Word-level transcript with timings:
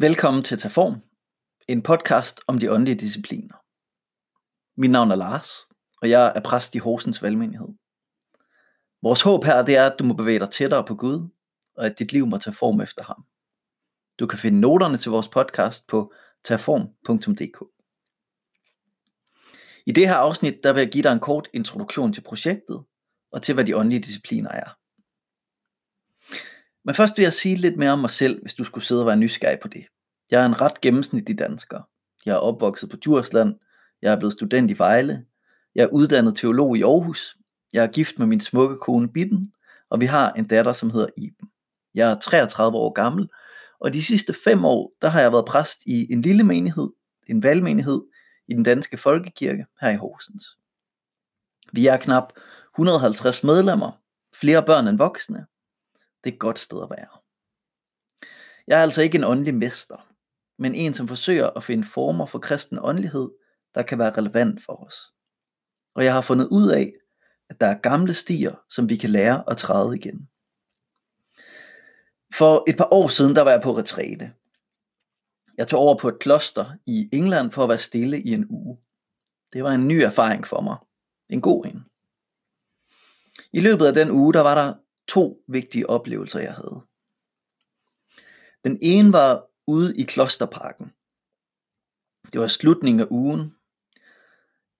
Velkommen 0.00 0.44
til 0.44 0.58
Taform, 0.58 1.02
en 1.68 1.82
podcast 1.82 2.40
om 2.46 2.58
de 2.58 2.72
åndelige 2.72 2.98
discipliner. 2.98 3.54
Mit 4.80 4.90
navn 4.90 5.10
er 5.10 5.14
Lars, 5.14 5.48
og 6.02 6.10
jeg 6.10 6.32
er 6.36 6.40
præst 6.40 6.74
i 6.74 6.78
Horsens 6.78 7.22
Valgmenighed. 7.22 7.68
Vores 9.02 9.22
håb 9.22 9.44
her 9.44 9.64
det 9.64 9.76
er, 9.76 9.90
at 9.90 9.98
du 9.98 10.04
må 10.04 10.14
bevæge 10.14 10.38
dig 10.38 10.50
tættere 10.50 10.84
på 10.84 10.94
Gud, 10.94 11.28
og 11.76 11.86
at 11.86 11.98
dit 11.98 12.12
liv 12.12 12.26
må 12.26 12.38
tage 12.38 12.54
form 12.54 12.80
efter 12.80 13.04
ham. 13.04 13.24
Du 14.18 14.26
kan 14.26 14.38
finde 14.38 14.60
noterne 14.60 14.96
til 14.96 15.10
vores 15.10 15.28
podcast 15.28 15.86
på 15.86 16.12
taform.dk. 16.44 17.64
I 19.86 19.92
det 19.92 20.08
her 20.08 20.16
afsnit 20.16 20.64
der 20.64 20.72
vil 20.72 20.80
jeg 20.80 20.90
give 20.90 21.02
dig 21.02 21.12
en 21.12 21.20
kort 21.20 21.48
introduktion 21.52 22.12
til 22.12 22.20
projektet, 22.20 22.84
og 23.32 23.42
til 23.42 23.54
hvad 23.54 23.64
de 23.64 23.76
åndelige 23.76 24.02
discipliner 24.02 24.50
er. 24.50 24.77
Men 26.88 26.94
først 26.94 27.16
vil 27.16 27.22
jeg 27.22 27.34
sige 27.34 27.56
lidt 27.56 27.76
mere 27.76 27.90
om 27.90 27.98
mig 27.98 28.10
selv, 28.10 28.40
hvis 28.40 28.54
du 28.54 28.64
skulle 28.64 28.84
sidde 28.84 29.02
og 29.02 29.06
være 29.06 29.16
nysgerrig 29.16 29.58
på 29.60 29.68
det. 29.68 29.84
Jeg 30.30 30.42
er 30.42 30.46
en 30.46 30.60
ret 30.60 30.80
gennemsnitlig 30.80 31.38
dansker. 31.38 31.80
Jeg 32.26 32.32
er 32.32 32.38
opvokset 32.38 32.90
på 32.90 32.96
Djursland. 32.96 33.54
Jeg 34.02 34.12
er 34.12 34.18
blevet 34.18 34.32
student 34.32 34.70
i 34.70 34.78
Vejle. 34.78 35.24
Jeg 35.74 35.82
er 35.82 35.88
uddannet 35.88 36.36
teolog 36.36 36.76
i 36.76 36.82
Aarhus. 36.82 37.36
Jeg 37.72 37.84
er 37.84 37.88
gift 37.88 38.18
med 38.18 38.26
min 38.26 38.40
smukke 38.40 38.76
kone 38.76 39.12
Bitten, 39.12 39.52
og 39.90 40.00
vi 40.00 40.06
har 40.06 40.32
en 40.32 40.46
datter, 40.46 40.72
som 40.72 40.90
hedder 40.90 41.06
Iben. 41.16 41.48
Jeg 41.94 42.10
er 42.10 42.18
33 42.18 42.78
år 42.78 42.92
gammel, 42.92 43.28
og 43.80 43.92
de 43.92 44.02
sidste 44.02 44.34
fem 44.44 44.64
år, 44.64 44.92
der 45.02 45.08
har 45.08 45.20
jeg 45.20 45.32
været 45.32 45.46
præst 45.46 45.82
i 45.86 46.12
en 46.12 46.22
lille 46.22 46.44
menighed, 46.44 46.88
en 47.26 47.42
valgmenighed, 47.42 48.02
i 48.48 48.54
den 48.54 48.62
danske 48.62 48.96
folkekirke 48.96 49.66
her 49.80 49.90
i 49.90 49.96
Horsens. 49.96 50.44
Vi 51.72 51.86
er 51.86 51.96
knap 51.96 52.32
150 52.74 53.44
medlemmer, 53.44 54.00
flere 54.40 54.62
børn 54.62 54.88
end 54.88 54.98
voksne, 54.98 55.46
det 56.24 56.30
er 56.30 56.34
et 56.34 56.40
godt 56.40 56.58
sted 56.58 56.82
at 56.82 56.90
være. 56.90 57.08
Jeg 58.66 58.78
er 58.78 58.82
altså 58.82 59.02
ikke 59.02 59.18
en 59.18 59.24
åndelig 59.24 59.54
mester, 59.54 60.08
men 60.58 60.74
en 60.74 60.94
som 60.94 61.08
forsøger 61.08 61.50
at 61.50 61.64
finde 61.64 61.88
former 61.88 62.26
for 62.26 62.38
kristen 62.38 62.78
åndelighed, 62.82 63.30
der 63.74 63.82
kan 63.82 63.98
være 63.98 64.16
relevant 64.16 64.64
for 64.64 64.72
os. 64.72 65.12
Og 65.94 66.04
jeg 66.04 66.14
har 66.14 66.20
fundet 66.20 66.48
ud 66.48 66.68
af, 66.68 66.92
at 67.50 67.60
der 67.60 67.66
er 67.66 67.78
gamle 67.78 68.14
stier, 68.14 68.54
som 68.70 68.88
vi 68.88 68.96
kan 68.96 69.10
lære 69.10 69.50
at 69.50 69.56
træde 69.56 69.96
igen. 69.96 70.28
For 72.34 72.64
et 72.68 72.76
par 72.76 72.88
år 72.92 73.08
siden, 73.08 73.36
der 73.36 73.42
var 73.42 73.50
jeg 73.50 73.62
på 73.62 73.76
retræte. 73.76 74.32
Jeg 75.56 75.68
tog 75.68 75.80
over 75.80 75.98
på 75.98 76.08
et 76.08 76.18
kloster 76.18 76.72
i 76.86 77.08
England 77.12 77.50
for 77.50 77.62
at 77.62 77.68
være 77.68 77.78
stille 77.78 78.22
i 78.22 78.32
en 78.32 78.46
uge. 78.50 78.78
Det 79.52 79.64
var 79.64 79.72
en 79.72 79.88
ny 79.88 79.92
erfaring 79.92 80.46
for 80.46 80.60
mig. 80.60 80.76
En 81.28 81.40
god 81.40 81.66
en. 81.66 81.84
I 83.52 83.60
løbet 83.60 83.86
af 83.86 83.94
den 83.94 84.10
uge, 84.10 84.32
der 84.32 84.40
var 84.40 84.54
der 84.54 84.74
to 85.08 85.44
vigtige 85.48 85.90
oplevelser, 85.90 86.40
jeg 86.40 86.54
havde. 86.54 86.80
Den 88.64 88.78
ene 88.82 89.12
var 89.12 89.44
ude 89.66 89.96
i 89.96 90.02
Klosterparken. 90.02 90.92
Det 92.32 92.40
var 92.40 92.48
slutningen 92.48 93.00
af 93.00 93.06
ugen. 93.10 93.54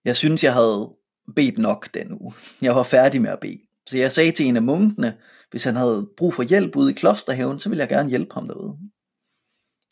Jeg 0.04 0.16
synes, 0.16 0.44
jeg 0.44 0.54
havde 0.54 0.96
bedt 1.36 1.58
nok 1.58 1.94
den 1.94 2.18
uge. 2.20 2.32
Jeg 2.62 2.74
var 2.74 2.82
færdig 2.82 3.22
med 3.22 3.30
at 3.30 3.40
bede. 3.40 3.60
Så 3.86 3.96
jeg 3.96 4.12
sagde 4.12 4.32
til 4.32 4.46
en 4.46 4.56
af 4.56 4.62
munkene, 4.62 5.18
hvis 5.50 5.64
han 5.64 5.76
havde 5.76 6.10
brug 6.16 6.34
for 6.34 6.42
hjælp 6.42 6.76
ude 6.76 6.90
i 6.90 6.94
klosterhaven, 6.94 7.58
så 7.58 7.68
ville 7.68 7.80
jeg 7.80 7.88
gerne 7.88 8.08
hjælpe 8.08 8.34
ham 8.34 8.48
derude. 8.48 8.78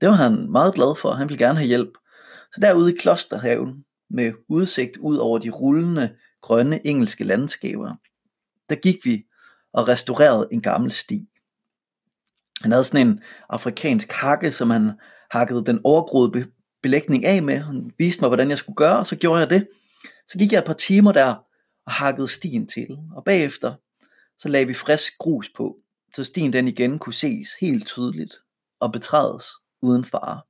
Det 0.00 0.08
var 0.08 0.14
han 0.14 0.50
meget 0.50 0.74
glad 0.74 0.96
for, 1.00 1.10
han 1.10 1.28
ville 1.28 1.44
gerne 1.44 1.58
have 1.58 1.68
hjælp. 1.68 1.92
Så 2.52 2.60
derude 2.60 2.94
i 2.94 2.96
klosterhaven, 2.96 3.84
med 4.10 4.32
udsigt 4.48 4.96
ud 4.96 5.16
over 5.16 5.38
de 5.38 5.50
rullende, 5.50 6.16
grønne 6.40 6.86
engelske 6.86 7.24
landskaber, 7.24 7.94
der 8.68 8.74
gik 8.74 9.04
vi 9.04 9.26
og 9.76 9.88
restaureret 9.88 10.48
en 10.52 10.60
gammel 10.60 10.90
sti. 10.90 11.28
Han 12.62 12.72
havde 12.72 12.84
sådan 12.84 13.06
en 13.06 13.20
afrikansk 13.48 14.12
hakke, 14.12 14.52
som 14.52 14.70
han 14.70 14.92
hakkede 15.30 15.64
den 15.64 15.80
overgroede 15.84 16.46
belægning 16.82 17.24
af 17.24 17.42
med. 17.42 17.58
Han 17.58 17.90
viste 17.98 18.20
mig, 18.20 18.28
hvordan 18.28 18.50
jeg 18.50 18.58
skulle 18.58 18.76
gøre, 18.76 18.98
og 18.98 19.06
så 19.06 19.16
gjorde 19.16 19.40
jeg 19.40 19.50
det. 19.50 19.68
Så 20.26 20.38
gik 20.38 20.52
jeg 20.52 20.58
et 20.58 20.64
par 20.64 20.72
timer 20.72 21.12
der 21.12 21.34
og 21.86 21.92
hakkede 21.92 22.28
stien 22.28 22.66
til, 22.66 22.98
og 23.16 23.24
bagefter 23.24 23.74
så 24.38 24.48
lagde 24.48 24.66
vi 24.66 24.74
frisk 24.74 25.18
grus 25.18 25.50
på, 25.56 25.76
så 26.14 26.24
stien 26.24 26.52
den 26.52 26.68
igen 26.68 26.98
kunne 26.98 27.14
ses 27.14 27.48
helt 27.60 27.86
tydeligt 27.86 28.34
og 28.80 28.92
betrædes 28.92 29.44
uden 29.82 30.04
fare. 30.04 30.40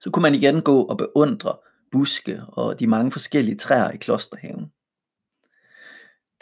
Så 0.00 0.10
kunne 0.10 0.22
man 0.22 0.34
igen 0.34 0.62
gå 0.62 0.82
og 0.82 0.98
beundre 0.98 1.56
buske 1.92 2.42
og 2.48 2.80
de 2.80 2.86
mange 2.86 3.12
forskellige 3.12 3.56
træer 3.56 3.90
i 3.90 3.96
klosterhaven. 3.96 4.72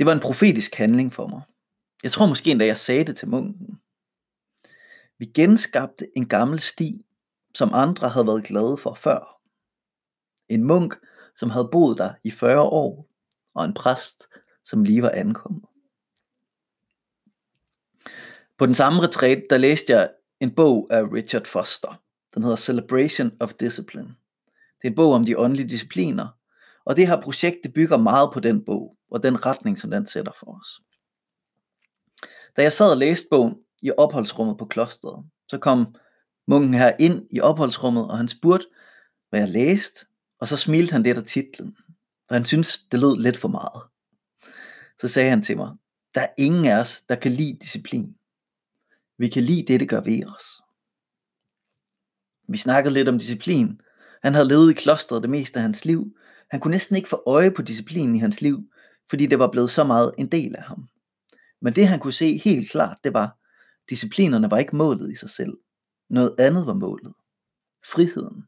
Det 0.00 0.06
var 0.06 0.12
en 0.12 0.20
profetisk 0.20 0.74
handling 0.74 1.12
for 1.12 1.28
mig. 1.28 1.42
Jeg 2.02 2.12
tror 2.12 2.26
måske 2.26 2.50
endda 2.50 2.66
jeg 2.66 2.78
sagde 2.78 3.04
det 3.04 3.16
til 3.16 3.28
munken. 3.28 3.80
Vi 5.18 5.24
genskabte 5.24 6.08
en 6.16 6.28
gammel 6.28 6.60
sti, 6.60 7.06
som 7.54 7.70
andre 7.74 8.08
havde 8.08 8.26
været 8.26 8.44
glade 8.44 8.76
for 8.76 8.94
før. 8.94 9.40
En 10.48 10.64
munk, 10.64 10.94
som 11.36 11.50
havde 11.50 11.68
boet 11.72 11.98
der 11.98 12.14
i 12.24 12.30
40 12.30 12.60
år, 12.60 13.06
og 13.54 13.64
en 13.64 13.74
præst, 13.74 14.28
som 14.64 14.84
lige 14.84 15.02
var 15.02 15.10
ankommet. 15.14 15.64
På 18.58 18.66
den 18.66 18.74
samme 18.74 19.02
retræt, 19.02 19.42
der 19.50 19.56
læste 19.56 19.92
jeg 19.92 20.10
en 20.40 20.54
bog 20.54 20.88
af 20.90 21.02
Richard 21.12 21.46
Foster. 21.46 22.02
Den 22.34 22.42
hedder 22.42 22.56
Celebration 22.56 23.32
of 23.40 23.54
Discipline. 23.54 24.14
Det 24.82 24.84
er 24.84 24.88
en 24.88 24.94
bog 24.94 25.12
om 25.12 25.24
de 25.24 25.38
åndelige 25.38 25.68
discipliner, 25.68 26.39
og 26.84 26.96
det 26.96 27.08
her 27.08 27.20
projekt 27.20 27.56
det 27.62 27.72
bygger 27.72 27.96
meget 27.96 28.30
på 28.32 28.40
den 28.40 28.64
bog 28.64 28.96
og 29.10 29.22
den 29.22 29.46
retning, 29.46 29.78
som 29.78 29.90
den 29.90 30.06
sætter 30.06 30.32
for 30.38 30.60
os. 30.60 30.80
Da 32.56 32.62
jeg 32.62 32.72
sad 32.72 32.90
og 32.90 32.96
læste 32.96 33.26
bogen 33.30 33.56
i 33.82 33.90
opholdsrummet 33.96 34.58
på 34.58 34.64
klosteret, 34.64 35.26
så 35.48 35.58
kom 35.58 35.94
munken 36.46 36.74
her 36.74 36.92
ind 36.98 37.26
i 37.30 37.40
opholdsrummet, 37.40 38.10
og 38.10 38.16
han 38.16 38.28
spurgte, 38.28 38.66
hvad 39.30 39.40
jeg 39.40 39.48
læste, 39.48 40.06
og 40.40 40.48
så 40.48 40.56
smilte 40.56 40.92
han 40.92 41.02
lidt 41.02 41.18
af 41.18 41.24
titlen, 41.24 41.76
for 42.28 42.34
han 42.34 42.44
syntes, 42.44 42.78
det 42.78 43.00
lød 43.00 43.22
lidt 43.22 43.36
for 43.36 43.48
meget. 43.48 43.82
Så 45.00 45.08
sagde 45.08 45.30
han 45.30 45.42
til 45.42 45.56
mig, 45.56 45.70
der 46.14 46.20
er 46.20 46.32
ingen 46.38 46.66
af 46.66 46.80
os, 46.80 47.02
der 47.08 47.14
kan 47.14 47.32
lide 47.32 47.58
disciplin. 47.60 48.16
Vi 49.18 49.28
kan 49.28 49.42
lide 49.42 49.66
det, 49.66 49.80
det 49.80 49.88
gør 49.88 50.00
ved 50.00 50.26
os. 50.26 50.44
Vi 52.48 52.58
snakkede 52.58 52.94
lidt 52.94 53.08
om 53.08 53.18
disciplin. 53.18 53.80
Han 54.22 54.34
havde 54.34 54.48
levet 54.48 54.70
i 54.70 54.74
klosteret 54.74 55.22
det 55.22 55.30
meste 55.30 55.56
af 55.58 55.62
hans 55.62 55.84
liv. 55.84 56.16
Han 56.50 56.60
kunne 56.60 56.70
næsten 56.70 56.96
ikke 56.96 57.08
få 57.08 57.22
øje 57.26 57.50
på 57.50 57.62
disciplinen 57.62 58.16
i 58.16 58.18
hans 58.18 58.40
liv, 58.40 58.70
fordi 59.10 59.26
det 59.26 59.38
var 59.38 59.50
blevet 59.50 59.70
så 59.70 59.84
meget 59.84 60.14
en 60.18 60.26
del 60.26 60.56
af 60.56 60.62
ham. 60.62 60.88
Men 61.60 61.72
det 61.72 61.88
han 61.88 61.98
kunne 61.98 62.12
se 62.12 62.38
helt 62.38 62.70
klart, 62.70 62.98
det 63.04 63.14
var, 63.14 63.38
disciplinerne 63.90 64.50
var 64.50 64.58
ikke 64.58 64.76
målet 64.76 65.12
i 65.12 65.14
sig 65.14 65.30
selv. 65.30 65.58
Noget 66.08 66.34
andet 66.38 66.66
var 66.66 66.74
målet. 66.74 67.12
Friheden, 67.92 68.44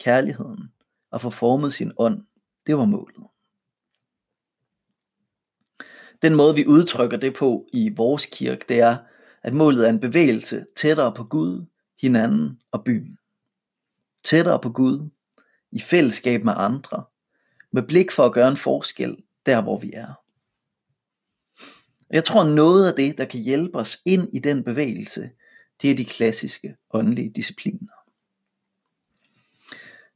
kærligheden, 0.00 0.72
og 1.10 1.20
få 1.20 1.30
formet 1.30 1.72
sin 1.72 1.92
ånd, 1.98 2.24
det 2.66 2.76
var 2.76 2.84
målet. 2.84 3.26
Den 6.22 6.34
måde 6.34 6.54
vi 6.54 6.66
udtrykker 6.66 7.16
det 7.16 7.34
på 7.34 7.66
i 7.72 7.92
vores 7.96 8.26
kirke, 8.26 8.64
det 8.68 8.80
er, 8.80 8.96
at 9.42 9.54
målet 9.54 9.86
er 9.86 9.90
en 9.90 10.00
bevægelse 10.00 10.66
tættere 10.76 11.14
på 11.14 11.24
Gud, 11.24 11.66
hinanden 12.00 12.60
og 12.70 12.84
byen. 12.84 13.18
Tættere 14.24 14.60
på 14.60 14.70
Gud, 14.70 15.10
i 15.72 15.80
fællesskab 15.80 16.44
med 16.44 16.52
andre, 16.56 17.04
med 17.72 17.82
blik 17.82 18.10
for 18.10 18.26
at 18.26 18.32
gøre 18.32 18.48
en 18.48 18.56
forskel 18.56 19.16
der 19.46 19.62
hvor 19.62 19.78
vi 19.78 19.92
er. 19.94 20.20
Jeg 22.10 22.24
tror 22.24 22.44
noget 22.44 22.88
af 22.88 22.94
det, 22.96 23.18
der 23.18 23.24
kan 23.24 23.40
hjælpe 23.40 23.78
os 23.78 23.98
ind 24.04 24.28
i 24.32 24.38
den 24.38 24.64
bevægelse, 24.64 25.30
det 25.82 25.90
er 25.90 25.94
de 25.94 26.04
klassiske 26.04 26.76
åndelige 26.92 27.32
discipliner. 27.36 27.92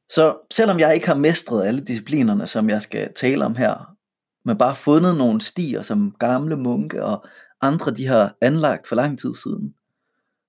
Så 0.08 0.38
selvom 0.50 0.78
jeg 0.78 0.94
ikke 0.94 1.06
har 1.06 1.14
mestret 1.14 1.66
alle 1.66 1.84
disciplinerne, 1.84 2.46
som 2.46 2.70
jeg 2.70 2.82
skal 2.82 3.12
tale 3.14 3.44
om 3.44 3.56
her, 3.56 3.96
men 4.44 4.58
bare 4.58 4.76
fundet 4.76 5.16
nogle 5.16 5.40
stier, 5.40 5.82
som 5.82 6.16
gamle 6.18 6.56
munke 6.56 7.04
og 7.04 7.26
andre 7.60 7.90
de 7.90 8.06
har 8.06 8.36
anlagt 8.40 8.88
for 8.88 8.96
lang 8.96 9.18
tid 9.18 9.34
siden, 9.34 9.74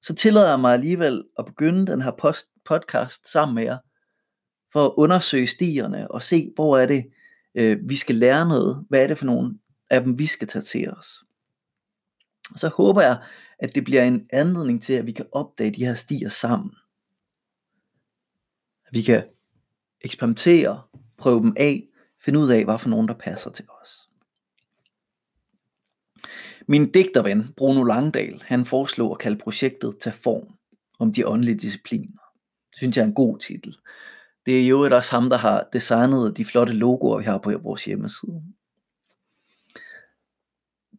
så 0.02 0.16
tillader 0.16 0.50
jeg 0.50 0.60
mig 0.60 0.74
alligevel 0.74 1.24
at 1.40 1.46
begynde 1.46 1.88
den 1.92 2.02
her 2.02 2.12
post 2.12 2.46
podcast 2.66 3.32
sammen 3.32 3.56
med 3.56 3.64
jer, 3.64 3.78
for 4.76 4.86
at 4.86 4.94
undersøge 4.98 5.48
stierne 5.48 6.12
og 6.12 6.24
se, 6.24 6.52
hvor 6.56 6.78
er 6.78 6.86
det, 6.86 7.12
øh, 7.56 7.90
vi 7.90 7.96
skal 7.96 8.16
lære 8.16 8.48
noget. 8.48 8.86
Hvad 8.90 9.04
er 9.04 9.08
det 9.08 9.18
for 9.18 9.26
nogle 9.26 9.60
af 9.90 10.02
dem, 10.02 10.20
vi 10.20 10.26
skal 10.26 10.48
tage 10.48 10.64
til 10.64 10.92
os? 10.92 11.24
Så 12.56 12.68
håber 12.68 13.02
jeg, 13.02 13.24
at 13.60 13.76
det 13.76 13.84
bliver 13.84 14.04
en 14.04 14.28
anledning 14.34 14.84
til, 14.84 14.94
at 14.94 15.06
vi 15.06 15.12
kan 15.12 15.26
opdage 15.32 15.72
de 15.72 15.86
her 15.86 15.94
stier 15.94 16.30
sammen. 16.30 16.72
At 18.88 18.94
vi 18.94 19.02
kan 19.02 19.24
eksperimentere, 20.02 20.82
prøve 21.18 21.42
dem 21.42 21.54
af, 21.58 21.88
finde 22.22 22.40
ud 22.40 22.52
af, 22.52 22.66
hvad 22.66 22.80
for 22.80 22.90
nogen, 22.90 23.08
der 23.08 23.14
passer 23.14 23.50
til 23.50 23.66
os. 23.82 24.10
Min 26.68 26.92
digterven, 26.92 27.54
Bruno 27.58 27.84
Langdal, 27.84 28.44
han 28.46 28.66
foreslog 28.66 29.12
at 29.12 29.20
kalde 29.20 29.38
projektet 29.38 29.98
Tag 30.02 30.14
form 30.14 30.58
om 31.00 31.14
de 31.14 31.28
åndelige 31.28 31.58
discipliner. 31.58 32.22
Det 32.70 32.78
synes 32.78 32.98
jeg 32.98 33.04
er 33.04 33.08
en 33.08 33.14
god 33.14 33.40
titel. 33.40 33.78
Det 34.46 34.62
er 34.62 34.68
jo 34.68 34.96
også 34.96 35.12
ham, 35.12 35.30
der 35.30 35.38
har 35.38 35.68
designet 35.74 36.38
de 36.38 36.46
flotte 36.46 36.74
logoer, 36.74 37.18
vi 37.18 37.24
har 37.24 37.38
på 37.38 37.58
vores 37.58 37.86
hjemmeside. 37.86 38.44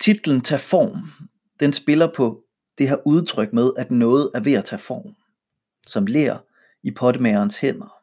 Titlen 0.01 0.41
Tag 0.41 0.61
form, 0.61 1.29
den 1.61 1.73
spiller 1.73 2.13
på 2.17 2.45
det 2.79 2.89
her 2.89 3.07
udtryk 3.07 3.53
med, 3.53 3.71
at 3.77 3.91
noget 3.91 4.31
er 4.35 4.41
ved 4.41 4.53
at 4.53 4.65
tage 4.65 4.79
form. 4.79 5.17
som 5.87 6.07
ler 6.07 6.39
i 6.83 6.91
pottemagerens 6.91 7.59
hænder. 7.59 7.97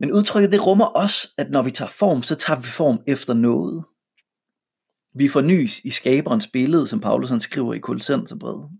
Men 0.00 0.12
udtrykket 0.12 0.52
det 0.52 0.66
rummer 0.66 0.84
også, 0.84 1.28
at 1.38 1.50
når 1.50 1.62
vi 1.62 1.70
tager 1.70 1.88
form, 1.88 2.22
så 2.22 2.34
tager 2.34 2.60
vi 2.60 2.66
form 2.66 3.02
efter 3.06 3.34
noget. 3.34 3.84
Vi 5.14 5.28
fornyes 5.28 5.80
i 5.80 5.90
skaberens 5.90 6.46
billede, 6.46 6.86
som 6.86 7.00
Paulus 7.00 7.30
han 7.30 7.40
skriver 7.40 7.74
i 7.74 7.78
Kolossenserbrevet. 7.78 8.70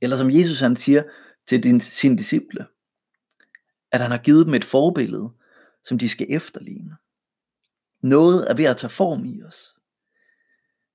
Eller 0.00 0.16
som 0.16 0.30
Jesus 0.30 0.60
han 0.60 0.76
siger 0.76 1.02
til 1.46 1.62
din, 1.62 1.80
sine 1.80 2.18
disciple, 2.18 2.66
at 3.92 4.00
han 4.00 4.10
har 4.10 4.18
givet 4.18 4.46
dem 4.46 4.54
et 4.54 4.64
forbillede, 4.64 5.30
som 5.84 5.98
de 5.98 6.08
skal 6.08 6.26
efterligne. 6.30 6.96
Noget 8.02 8.50
er 8.50 8.54
ved 8.54 8.64
at 8.64 8.76
tage 8.76 8.90
form 8.90 9.24
i 9.24 9.42
os. 9.42 9.74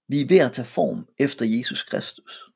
Vi 0.08 0.22
er 0.22 0.28
ved 0.28 0.38
at 0.38 0.52
tage 0.52 0.66
form 0.66 1.08
efter 1.18 1.46
Jesus 1.46 1.84
Kristus. 1.84 2.52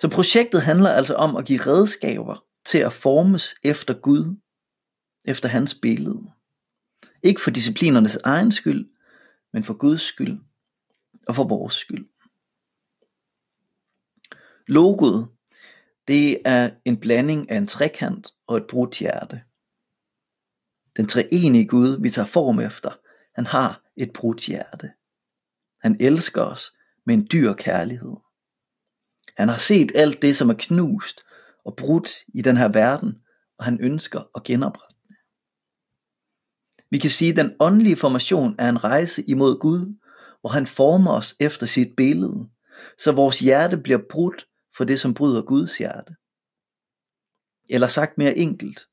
Så 0.00 0.08
projektet 0.08 0.62
handler 0.62 0.90
altså 0.90 1.14
om 1.14 1.36
at 1.36 1.44
give 1.44 1.60
redskaber 1.66 2.44
til 2.64 2.78
at 2.78 2.92
formes 2.92 3.54
efter 3.62 3.94
Gud, 3.94 4.36
efter 5.24 5.48
hans 5.48 5.74
billede. 5.74 6.30
Ikke 7.22 7.40
for 7.40 7.50
disciplinernes 7.50 8.16
egen 8.16 8.52
skyld, 8.52 8.90
men 9.52 9.64
for 9.64 9.74
Guds 9.74 10.02
skyld 10.02 10.38
og 11.28 11.34
for 11.34 11.44
vores 11.44 11.74
skyld. 11.74 12.08
Logoet, 14.66 15.28
det 16.08 16.38
er 16.44 16.70
en 16.84 17.00
blanding 17.00 17.50
af 17.50 17.56
en 17.56 17.66
trekant 17.66 18.30
og 18.46 18.56
et 18.56 18.66
brudt 18.68 18.98
hjerte. 18.98 19.42
Den 20.96 21.06
treenige 21.06 21.66
Gud, 21.66 22.00
vi 22.00 22.10
tager 22.10 22.26
form 22.26 22.60
efter, 22.60 22.90
han 23.34 23.46
har 23.46 23.82
et 23.96 24.12
brudt 24.12 24.40
hjerte. 24.40 24.90
Han 25.80 25.96
elsker 26.00 26.42
os 26.42 26.72
med 27.06 27.14
en 27.14 27.28
dyr 27.32 27.52
kærlighed. 27.52 28.16
Han 29.36 29.48
har 29.48 29.58
set 29.58 29.92
alt 29.94 30.22
det, 30.22 30.36
som 30.36 30.50
er 30.50 30.54
knust 30.58 31.20
og 31.64 31.76
brudt 31.76 32.10
i 32.34 32.42
den 32.42 32.56
her 32.56 32.68
verden, 32.68 33.18
og 33.58 33.64
han 33.64 33.78
ønsker 33.80 34.30
at 34.34 34.42
genoprette 34.42 34.96
det. 35.08 35.16
Vi 36.90 36.98
kan 36.98 37.10
sige, 37.10 37.30
at 37.30 37.36
den 37.36 37.54
åndelige 37.60 37.96
formation 37.96 38.54
er 38.58 38.68
en 38.68 38.84
rejse 38.84 39.22
imod 39.22 39.58
Gud, 39.60 39.94
hvor 40.40 40.50
han 40.50 40.66
former 40.66 41.12
os 41.12 41.36
efter 41.40 41.66
sit 41.66 41.96
billede, 41.96 42.48
så 42.98 43.12
vores 43.12 43.38
hjerte 43.40 43.76
bliver 43.76 44.00
brudt 44.10 44.48
for 44.76 44.84
det, 44.84 45.00
som 45.00 45.14
bryder 45.14 45.42
Guds 45.42 45.78
hjerte. 45.78 46.16
Eller 47.68 47.88
sagt 47.88 48.18
mere 48.18 48.36
enkelt, 48.36 48.88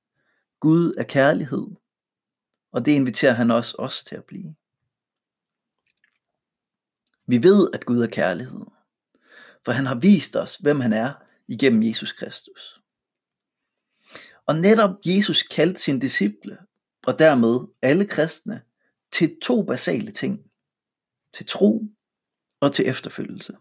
Gud 0.60 0.94
er 0.98 1.04
kærlighed, 1.04 1.68
og 2.72 2.86
det 2.86 2.92
inviterer 2.92 3.34
han 3.34 3.52
også 3.52 3.76
os 3.80 4.04
til 4.04 4.16
at 4.16 4.26
blive. 4.26 4.56
Vi 7.28 7.44
ved, 7.44 7.70
at 7.74 7.86
Gud 7.86 8.02
er 8.02 8.08
kærlighed, 8.08 8.66
for 9.66 9.72
han 9.72 9.86
har 9.86 9.96
vist 9.96 10.36
os, 10.36 10.56
hvem 10.56 10.80
han 10.80 10.94
er 10.94 11.14
igennem 11.48 11.84
Jesus 11.84 12.12
Kristus. 12.12 12.82
Og 14.46 14.56
netop 14.56 14.90
Jesus 15.06 15.44
kaldte 15.44 15.82
sine 15.82 16.02
disciple, 16.02 16.58
og 17.08 17.20
dermed 17.20 17.68
alle 17.82 18.08
kristne, 18.08 18.62
til 19.12 19.40
to 19.42 19.64
basale 19.64 20.12
ting. 20.12 20.52
Til 21.34 21.46
tro 21.46 21.84
og 22.60 22.74
til 22.74 22.88
efterfølgelse. 22.88 23.58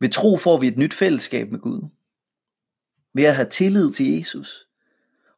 Ved 0.00 0.08
tro 0.08 0.36
får 0.36 0.58
vi 0.58 0.68
et 0.68 0.78
nyt 0.78 0.94
fællesskab 0.94 1.50
med 1.50 1.58
Gud. 1.58 1.88
Ved 3.14 3.24
at 3.24 3.36
have 3.36 3.48
tillid 3.50 3.92
til 3.92 4.06
Jesus, 4.06 4.66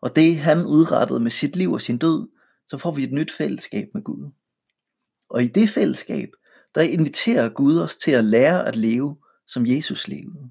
og 0.01 0.17
det 0.17 0.39
han 0.39 0.67
udrettede 0.67 1.21
med 1.21 1.31
sit 1.31 1.57
liv 1.57 1.73
og 1.73 1.81
sin 1.81 1.99
død, 1.99 2.29
så 2.67 2.79
får 2.79 2.91
vi 2.91 3.05
et 3.05 3.13
nyt 3.13 3.33
fællesskab 3.33 3.89
med 3.95 4.03
Gud. 4.03 4.31
Og 5.29 5.43
i 5.43 5.49
det 5.49 5.71
fællesskab, 5.71 6.29
der 6.75 6.81
inviterer 6.81 7.49
Gud 7.49 7.79
os 7.79 7.97
til 7.97 8.11
at 8.11 8.25
lære 8.25 8.69
at 8.69 8.77
leve, 8.77 9.17
som 9.47 9.67
Jesus 9.67 10.09
levede. 10.09 10.51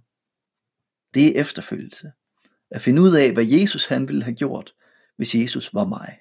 Det 1.13 1.27
er 1.27 1.41
efterfølgelse. 1.41 2.11
At 2.71 2.81
finde 2.81 3.01
ud 3.01 3.15
af, 3.15 3.31
hvad 3.33 3.45
Jesus 3.45 3.85
han 3.85 4.07
ville 4.07 4.23
have 4.23 4.35
gjort, 4.35 4.73
hvis 5.15 5.35
Jesus 5.35 5.73
var 5.73 5.85
mig. 5.85 6.19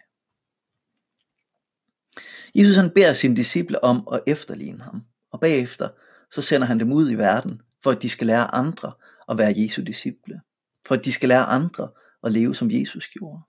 Jesus 2.54 2.76
han 2.76 2.90
beder 2.90 3.12
sine 3.12 3.36
disciple 3.36 3.84
om 3.84 4.08
at 4.12 4.20
efterligne 4.26 4.82
ham, 4.82 5.02
og 5.30 5.40
bagefter 5.40 5.88
så 6.30 6.42
sender 6.42 6.66
han 6.66 6.80
dem 6.80 6.92
ud 6.92 7.10
i 7.10 7.14
verden, 7.14 7.62
for 7.82 7.90
at 7.90 8.02
de 8.02 8.08
skal 8.08 8.26
lære 8.26 8.54
andre 8.54 8.92
at 9.28 9.38
være 9.38 9.54
Jesu 9.56 9.82
disciple. 9.82 10.40
For 10.86 10.94
at 10.94 11.04
de 11.04 11.12
skal 11.12 11.28
lære 11.28 11.44
andre 11.44 11.90
at 12.24 12.32
leve 12.32 12.54
som 12.54 12.70
Jesus 12.70 13.08
gjorde. 13.08 13.42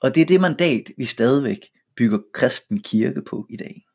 Og 0.00 0.14
det 0.14 0.20
er 0.20 0.26
det 0.26 0.40
mandat, 0.40 0.90
vi 0.96 1.04
stadigvæk 1.04 1.70
bygger 1.96 2.18
kristen 2.34 2.80
kirke 2.80 3.22
på 3.22 3.46
i 3.50 3.56
dag. 3.56 3.86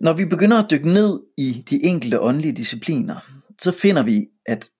Når 0.00 0.12
vi 0.12 0.24
begynder 0.24 0.64
at 0.64 0.70
dykke 0.70 0.92
ned 0.92 1.22
i 1.36 1.64
de 1.70 1.84
enkelte 1.84 2.20
åndelige 2.20 2.52
discipliner, 2.52 3.20
så 3.58 3.72
finder 3.72 4.02
vi, 4.02 4.28
at 4.46 4.70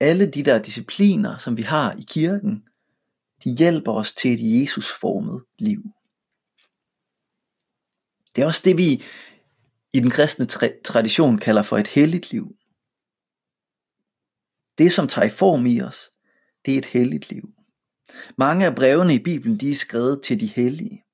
alle 0.00 0.26
de 0.26 0.42
der 0.42 0.62
discipliner, 0.62 1.38
som 1.38 1.56
vi 1.56 1.62
har 1.62 1.92
i 1.92 2.04
kirken, 2.08 2.64
de 3.44 3.50
hjælper 3.50 3.92
os 3.92 4.12
til 4.12 4.32
et 4.32 4.60
Jesusformet 4.60 5.44
liv. 5.58 5.82
Det 8.36 8.42
er 8.42 8.46
også 8.46 8.62
det, 8.64 8.78
vi 8.78 9.02
i 9.92 10.00
den 10.00 10.10
kristne 10.10 10.46
tra- 10.52 10.82
tradition 10.84 11.38
kalder 11.38 11.62
for 11.62 11.78
et 11.78 11.88
helligt 11.88 12.32
liv. 12.32 12.56
Det, 14.78 14.92
som 14.92 15.08
tager 15.08 15.26
i 15.26 15.30
form 15.30 15.66
i 15.66 15.82
os, 15.82 16.10
det 16.64 16.74
er 16.74 16.78
et 16.78 16.86
helligt 16.86 17.30
liv. 17.30 17.48
Mange 18.38 18.66
af 18.66 18.74
brevene 18.74 19.14
i 19.14 19.18
Bibelen, 19.18 19.58
de 19.58 19.70
er 19.70 19.74
skrevet 19.74 20.22
til 20.24 20.40
de 20.40 20.46
hellige. 20.46 21.04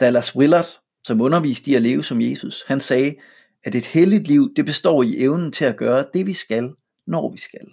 Dallas 0.00 0.36
Willard, 0.36 0.80
som 1.06 1.20
underviste 1.20 1.70
i 1.70 1.74
at 1.74 1.82
leve 1.82 2.04
som 2.04 2.20
Jesus, 2.20 2.64
han 2.66 2.80
sagde, 2.80 3.16
at 3.64 3.74
et 3.74 3.86
helligt 3.86 4.28
liv, 4.28 4.54
det 4.56 4.66
består 4.66 5.02
i 5.02 5.22
evnen 5.22 5.52
til 5.52 5.64
at 5.64 5.76
gøre 5.76 6.06
det, 6.14 6.26
vi 6.26 6.34
skal, 6.34 6.74
når 7.06 7.32
vi 7.32 7.38
skal. 7.38 7.66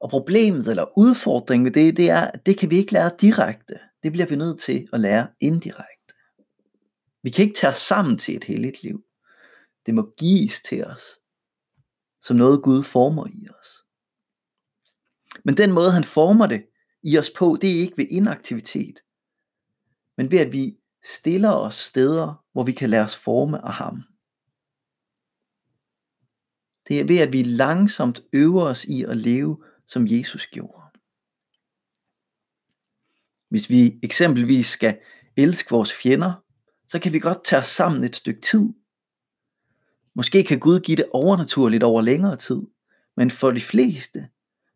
Og 0.00 0.10
problemet 0.10 0.68
eller 0.68 0.98
udfordringen 0.98 1.64
ved 1.64 1.72
det, 1.72 1.96
det 1.96 2.10
er, 2.10 2.20
at 2.20 2.46
det 2.46 2.58
kan 2.58 2.70
vi 2.70 2.76
ikke 2.76 2.92
lære 2.92 3.10
direkte. 3.20 3.78
Det 4.02 4.12
bliver 4.12 4.26
vi 4.26 4.36
nødt 4.36 4.60
til 4.60 4.88
at 4.92 5.00
lære 5.00 5.26
indirekte. 5.40 5.99
Vi 7.22 7.30
kan 7.30 7.44
ikke 7.44 7.56
tage 7.56 7.70
os 7.70 7.78
sammen 7.78 8.18
til 8.18 8.36
et 8.36 8.44
helligt 8.44 8.82
liv. 8.82 9.04
Det 9.86 9.94
må 9.94 10.14
gives 10.18 10.62
til 10.62 10.84
os, 10.84 11.02
som 12.22 12.36
noget 12.36 12.62
Gud 12.62 12.82
former 12.82 13.26
i 13.26 13.48
os. 13.48 13.68
Men 15.44 15.56
den 15.56 15.72
måde 15.72 15.92
han 15.92 16.04
former 16.04 16.46
det 16.46 16.66
i 17.02 17.18
os 17.18 17.30
på, 17.36 17.58
det 17.60 17.70
er 17.70 17.80
ikke 17.80 17.96
ved 17.96 18.06
inaktivitet, 18.10 19.00
men 20.16 20.30
ved 20.30 20.38
at 20.38 20.52
vi 20.52 20.76
stiller 21.04 21.50
os 21.50 21.74
steder, 21.74 22.44
hvor 22.52 22.64
vi 22.64 22.72
kan 22.72 22.90
lade 22.90 23.04
os 23.04 23.16
forme 23.16 23.64
af 23.64 23.72
ham. 23.72 24.02
Det 26.88 27.00
er 27.00 27.04
ved, 27.04 27.18
at 27.18 27.32
vi 27.32 27.42
langsomt 27.42 28.22
øver 28.32 28.64
os 28.64 28.84
i 28.84 29.04
at 29.04 29.16
leve, 29.16 29.64
som 29.86 30.06
Jesus 30.06 30.46
gjorde. 30.46 30.82
Hvis 33.48 33.70
vi 33.70 34.00
eksempelvis 34.02 34.66
skal 34.66 35.00
elske 35.36 35.70
vores 35.70 35.94
fjender, 35.94 36.44
så 36.90 36.98
kan 36.98 37.12
vi 37.12 37.18
godt 37.18 37.44
tage 37.44 37.60
os 37.60 37.68
sammen 37.68 38.04
et 38.04 38.16
stykke 38.16 38.40
tid. 38.40 38.68
Måske 40.14 40.44
kan 40.44 40.58
Gud 40.58 40.80
give 40.80 40.96
det 40.96 41.06
overnaturligt 41.12 41.82
over 41.82 42.02
længere 42.02 42.36
tid, 42.36 42.62
men 43.16 43.30
for 43.30 43.50
de 43.50 43.60
fleste, 43.60 44.28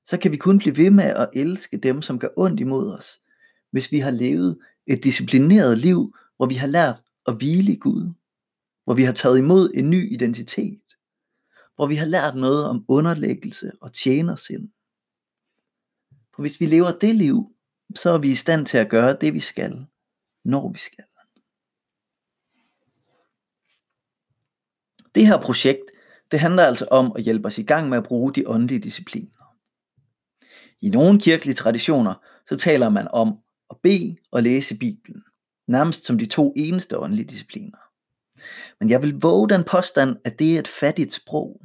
så 0.06 0.18
kan 0.18 0.32
vi 0.32 0.36
kun 0.36 0.58
blive 0.58 0.76
ved 0.76 0.90
med 0.90 1.04
at 1.04 1.30
elske 1.34 1.76
dem, 1.76 2.02
som 2.02 2.18
gør 2.18 2.28
ondt 2.36 2.60
imod 2.60 2.92
os, 2.92 3.20
hvis 3.70 3.92
vi 3.92 3.98
har 3.98 4.10
levet 4.10 4.58
et 4.86 5.04
disciplineret 5.04 5.78
liv, 5.78 6.16
hvor 6.36 6.46
vi 6.46 6.54
har 6.54 6.66
lært 6.66 7.02
at 7.26 7.36
hvile 7.36 7.72
i 7.72 7.76
Gud, 7.76 8.12
hvor 8.84 8.94
vi 8.94 9.02
har 9.02 9.12
taget 9.12 9.38
imod 9.38 9.70
en 9.74 9.90
ny 9.90 10.12
identitet, 10.12 10.82
hvor 11.76 11.86
vi 11.86 11.94
har 11.94 12.06
lært 12.06 12.36
noget 12.36 12.64
om 12.68 12.84
underlæggelse 12.88 13.72
og 13.80 13.92
tjenersind. 13.92 14.68
For 16.34 16.42
hvis 16.42 16.60
vi 16.60 16.66
lever 16.66 16.98
det 16.98 17.14
liv, 17.14 17.56
så 17.94 18.10
er 18.10 18.18
vi 18.18 18.30
i 18.30 18.34
stand 18.34 18.66
til 18.66 18.78
at 18.78 18.90
gøre 18.90 19.16
det, 19.20 19.34
vi 19.34 19.40
skal, 19.40 19.86
når 20.44 20.72
vi 20.72 20.78
skal. 20.78 21.04
Det 25.14 25.26
her 25.26 25.40
projekt, 25.40 25.90
det 26.30 26.40
handler 26.40 26.62
altså 26.64 26.86
om 26.90 27.12
at 27.16 27.22
hjælpe 27.22 27.48
os 27.48 27.58
i 27.58 27.62
gang 27.62 27.88
med 27.88 27.98
at 27.98 28.04
bruge 28.04 28.32
de 28.32 28.48
åndelige 28.48 28.80
discipliner. 28.80 29.56
I 30.80 30.90
nogle 30.90 31.20
kirkelige 31.20 31.54
traditioner, 31.54 32.14
så 32.48 32.56
taler 32.56 32.88
man 32.88 33.08
om 33.08 33.38
at 33.70 33.76
bede 33.82 34.16
og 34.30 34.42
læse 34.42 34.78
Bibelen, 34.78 35.22
nærmest 35.68 36.06
som 36.06 36.18
de 36.18 36.26
to 36.26 36.52
eneste 36.56 36.98
åndelige 36.98 37.28
discipliner. 37.28 37.78
Men 38.80 38.90
jeg 38.90 39.02
vil 39.02 39.20
våge 39.20 39.48
den 39.48 39.64
påstand, 39.64 40.16
at 40.24 40.38
det 40.38 40.54
er 40.54 40.58
et 40.58 40.68
fattigt 40.68 41.12
sprog. 41.12 41.60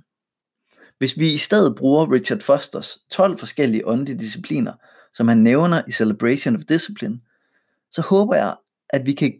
Hvis 0.97 1.17
vi 1.17 1.33
i 1.33 1.37
stedet 1.37 1.75
bruger 1.75 2.13
Richard 2.13 2.39
Fosters 2.39 2.97
12 3.09 3.37
forskellige 3.37 3.87
åndelige 3.87 4.19
discipliner, 4.19 4.73
som 5.13 5.27
han 5.27 5.37
nævner 5.37 5.81
i 5.87 5.91
Celebration 5.91 6.55
of 6.55 6.61
Discipline, 6.69 7.19
så 7.91 8.01
håber 8.01 8.35
jeg, 8.35 8.55
at, 8.89 9.05
vi 9.05 9.13
kan, 9.13 9.33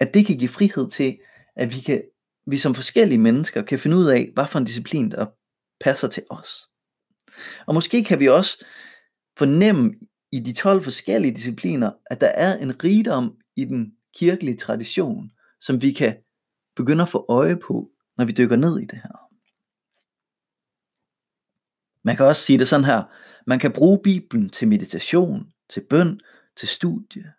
at 0.00 0.14
det 0.14 0.26
kan 0.26 0.38
give 0.38 0.48
frihed 0.48 0.90
til, 0.90 1.18
at 1.56 1.74
vi, 1.74 1.80
kan, 1.80 2.02
vi 2.46 2.58
som 2.58 2.74
forskellige 2.74 3.18
mennesker 3.18 3.62
kan 3.62 3.78
finde 3.78 3.96
ud 3.96 4.06
af, 4.06 4.30
hvad 4.34 4.46
for 4.46 4.58
en 4.58 4.64
disciplin, 4.64 5.10
der 5.10 5.26
passer 5.80 6.08
til 6.08 6.22
os. 6.30 6.68
Og 7.66 7.74
måske 7.74 8.04
kan 8.04 8.20
vi 8.20 8.28
også 8.28 8.64
fornemme 9.38 9.94
i 10.32 10.40
de 10.40 10.52
12 10.52 10.82
forskellige 10.82 11.34
discipliner, 11.34 11.92
at 12.06 12.20
der 12.20 12.26
er 12.26 12.58
en 12.58 12.84
rigdom 12.84 13.36
i 13.56 13.64
den 13.64 13.96
kirkelige 14.16 14.56
tradition, 14.56 15.30
som 15.60 15.82
vi 15.82 15.92
kan 15.92 16.16
begynde 16.76 17.02
at 17.02 17.08
få 17.08 17.26
øje 17.28 17.56
på, 17.56 17.90
når 18.16 18.24
vi 18.24 18.32
dykker 18.32 18.56
ned 18.56 18.78
i 18.78 18.84
det 18.84 18.98
her. 19.02 19.22
Man 22.04 22.16
kan 22.16 22.26
også 22.26 22.42
sige 22.42 22.58
det 22.58 22.68
sådan 22.68 22.84
her, 22.84 23.02
man 23.46 23.58
kan 23.58 23.72
bruge 23.72 24.00
Bibelen 24.04 24.50
til 24.50 24.68
meditation, 24.68 25.52
til 25.70 25.82
bøn, 25.90 26.20
til 26.56 26.68
studie. 26.68 27.32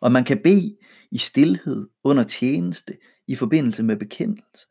Og 0.00 0.12
man 0.12 0.24
kan 0.24 0.42
bede 0.42 0.76
i 1.10 1.18
stillhed 1.18 1.88
under 2.04 2.24
tjeneste 2.24 2.98
i 3.30 3.36
forbindelse 3.36 3.82
med 3.82 3.96
bekendelse. 3.96 4.66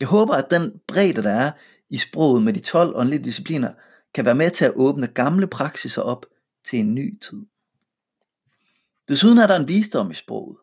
Jeg 0.00 0.08
håber, 0.08 0.34
at 0.34 0.50
den 0.50 0.80
bredde, 0.88 1.22
der 1.22 1.30
er 1.30 1.52
i 1.90 1.98
sproget 1.98 2.42
med 2.42 2.52
de 2.52 2.60
12 2.60 2.96
åndelige 2.96 3.24
discipliner, 3.24 3.72
kan 4.14 4.24
være 4.24 4.34
med 4.34 4.50
til 4.50 4.64
at 4.64 4.72
åbne 4.74 5.06
gamle 5.06 5.46
praksiser 5.46 6.02
op 6.02 6.26
til 6.64 6.78
en 6.78 6.94
ny 6.94 7.18
tid. 7.18 7.46
Desuden 9.08 9.38
er 9.38 9.46
der 9.46 9.56
en 9.56 9.68
visdom 9.68 10.10
i 10.10 10.14
sproget. 10.14 10.56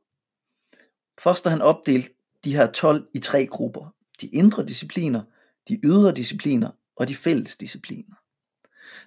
Først 1.24 1.43
har 1.43 1.51
han 1.51 1.62
opdelt 1.62 2.12
de 2.43 2.55
her 2.55 2.71
12 2.71 3.07
i 3.13 3.19
tre 3.19 3.45
grupper. 3.45 3.95
De 4.21 4.27
indre 4.27 4.65
discipliner, 4.65 5.24
de 5.67 5.79
ydre 5.83 6.12
discipliner 6.12 6.69
og 6.95 7.07
de 7.07 7.15
fælles 7.15 7.55
discipliner. 7.55 8.15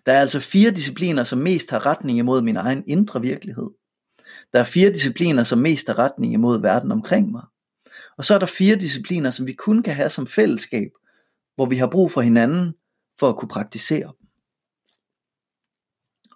Der 0.06 0.12
er 0.12 0.20
altså 0.20 0.40
fire 0.40 0.70
discipliner, 0.70 1.24
som 1.24 1.38
mest 1.38 1.70
har 1.70 1.86
retning 1.86 2.18
imod 2.18 2.42
min 2.42 2.56
egen 2.56 2.84
indre 2.86 3.20
virkelighed. 3.20 3.70
Der 4.54 4.60
er 4.60 4.64
fire 4.64 4.92
discipliner, 4.92 5.44
som 5.44 5.58
mest 5.58 5.88
er 5.88 5.98
retning 5.98 6.32
imod 6.32 6.60
verden 6.60 6.92
omkring 6.92 7.30
mig. 7.30 7.42
Og 8.16 8.24
så 8.24 8.34
er 8.34 8.38
der 8.38 8.46
fire 8.46 8.76
discipliner, 8.76 9.30
som 9.30 9.46
vi 9.46 9.52
kun 9.52 9.82
kan 9.82 9.94
have 9.94 10.08
som 10.08 10.26
fællesskab, 10.26 10.90
hvor 11.54 11.66
vi 11.66 11.76
har 11.76 11.90
brug 11.90 12.10
for 12.10 12.20
hinanden 12.20 12.74
for 13.18 13.28
at 13.28 13.36
kunne 13.36 13.48
praktisere 13.48 14.06
dem. 14.06 14.28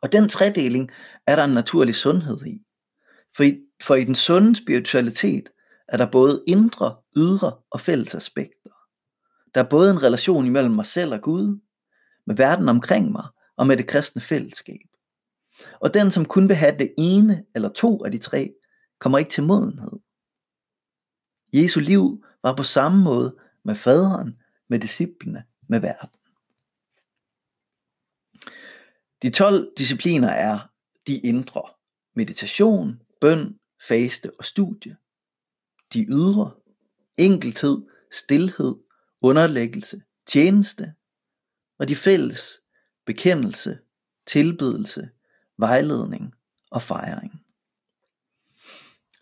Og 0.02 0.12
den 0.12 0.28
tredeling 0.28 0.90
er 1.26 1.36
der 1.36 1.44
en 1.44 1.54
naturlig 1.54 1.94
sundhed 1.94 2.46
i. 2.46 2.62
For 3.36 3.42
i, 3.42 3.60
for 3.82 3.94
i 3.94 4.04
den 4.04 4.14
sunde 4.14 4.56
spiritualitet 4.56 5.48
er 5.88 5.96
der 5.96 6.10
både 6.10 6.42
indre, 6.46 6.96
ydre 7.16 7.56
og 7.70 7.80
fælles 7.80 8.14
aspekter. 8.14 8.70
Der 9.54 9.62
er 9.62 9.68
både 9.68 9.90
en 9.90 10.02
relation 10.02 10.46
imellem 10.46 10.74
mig 10.74 10.86
selv 10.86 11.12
og 11.12 11.22
Gud, 11.22 11.58
med 12.26 12.36
verden 12.36 12.68
omkring 12.68 13.12
mig 13.12 13.26
og 13.56 13.66
med 13.66 13.76
det 13.76 13.86
kristne 13.86 14.22
fællesskab. 14.22 14.87
Og 15.80 15.94
den, 15.94 16.10
som 16.10 16.24
kun 16.24 16.48
vil 16.48 16.56
have 16.56 16.78
det 16.78 16.94
ene 16.98 17.44
eller 17.54 17.68
to 17.68 18.04
af 18.04 18.10
de 18.10 18.18
tre, 18.18 18.54
kommer 18.98 19.18
ikke 19.18 19.30
til 19.30 19.42
modenhed. 19.42 19.92
Jesu 21.52 21.80
liv 21.80 22.24
var 22.42 22.56
på 22.56 22.62
samme 22.62 23.04
måde 23.04 23.36
med 23.64 23.74
faderen, 23.74 24.42
med 24.68 24.78
disciplene, 24.78 25.44
med 25.68 25.80
verden. 25.80 26.18
De 29.22 29.30
12 29.30 29.72
discipliner 29.78 30.28
er 30.28 30.58
de 31.06 31.18
indre. 31.18 31.62
Meditation, 32.14 33.02
bøn, 33.20 33.58
faste 33.88 34.32
og 34.38 34.44
studie. 34.44 34.96
De 35.92 36.04
ydre. 36.04 36.52
Enkelthed, 37.16 37.86
stillhed, 38.12 38.76
underlæggelse, 39.20 40.02
tjeneste. 40.26 40.94
Og 41.78 41.88
de 41.88 41.96
fælles. 41.96 42.60
Bekendelse, 43.06 43.78
tilbedelse, 44.26 45.10
vejledning 45.58 46.34
og 46.70 46.82
fejring. 46.82 47.44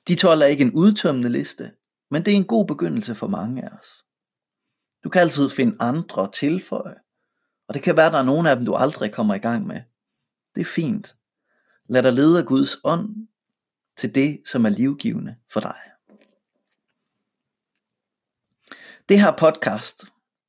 De 0.08 0.14
12 0.14 0.40
er 0.40 0.46
ikke 0.46 0.64
en 0.64 0.72
udtømmende 0.72 1.28
liste, 1.28 1.72
men 2.10 2.24
det 2.24 2.32
er 2.32 2.36
en 2.36 2.46
god 2.46 2.66
begyndelse 2.66 3.14
for 3.14 3.28
mange 3.28 3.64
af 3.64 3.78
os. 3.78 4.04
Du 5.04 5.08
kan 5.08 5.20
altid 5.20 5.50
finde 5.50 5.76
andre 5.80 6.22
at 6.22 6.32
tilføje, 6.32 6.96
og 7.68 7.74
det 7.74 7.82
kan 7.82 7.96
være, 7.96 8.06
at 8.06 8.12
der 8.12 8.18
er 8.18 8.22
nogle 8.22 8.50
af 8.50 8.56
dem, 8.56 8.66
du 8.66 8.74
aldrig 8.74 9.12
kommer 9.12 9.34
i 9.34 9.38
gang 9.38 9.66
med. 9.66 9.82
Det 10.54 10.60
er 10.60 10.64
fint. 10.64 11.16
Lad 11.88 12.02
dig 12.02 12.12
lede 12.12 12.38
af 12.38 12.46
Guds 12.46 12.76
ånd 12.84 13.28
til 13.96 14.14
det, 14.14 14.42
som 14.46 14.64
er 14.64 14.68
livgivende 14.68 15.36
for 15.52 15.60
dig. 15.60 15.76
Det 19.08 19.20
her 19.20 19.36
podcast, 19.38 20.04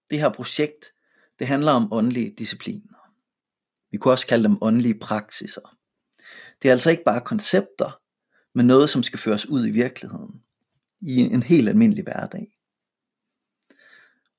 det 0.09 0.19
her 0.19 0.29
projekt, 0.29 0.93
det 1.39 1.47
handler 1.47 1.71
om 1.71 1.93
åndelige 1.93 2.35
discipliner. 2.37 2.97
Vi 3.91 3.97
kunne 3.97 4.13
også 4.13 4.27
kalde 4.27 4.43
dem 4.43 4.57
åndelige 4.61 4.99
praksiser. 4.99 5.76
Det 6.61 6.69
er 6.69 6.71
altså 6.71 6.89
ikke 6.89 7.03
bare 7.03 7.21
koncepter, 7.21 8.01
men 8.55 8.67
noget, 8.67 8.89
som 8.89 9.03
skal 9.03 9.19
føres 9.19 9.45
ud 9.45 9.67
i 9.67 9.71
virkeligheden. 9.71 10.41
I 11.01 11.19
en 11.19 11.43
helt 11.43 11.69
almindelig 11.69 12.03
hverdag. 12.03 12.57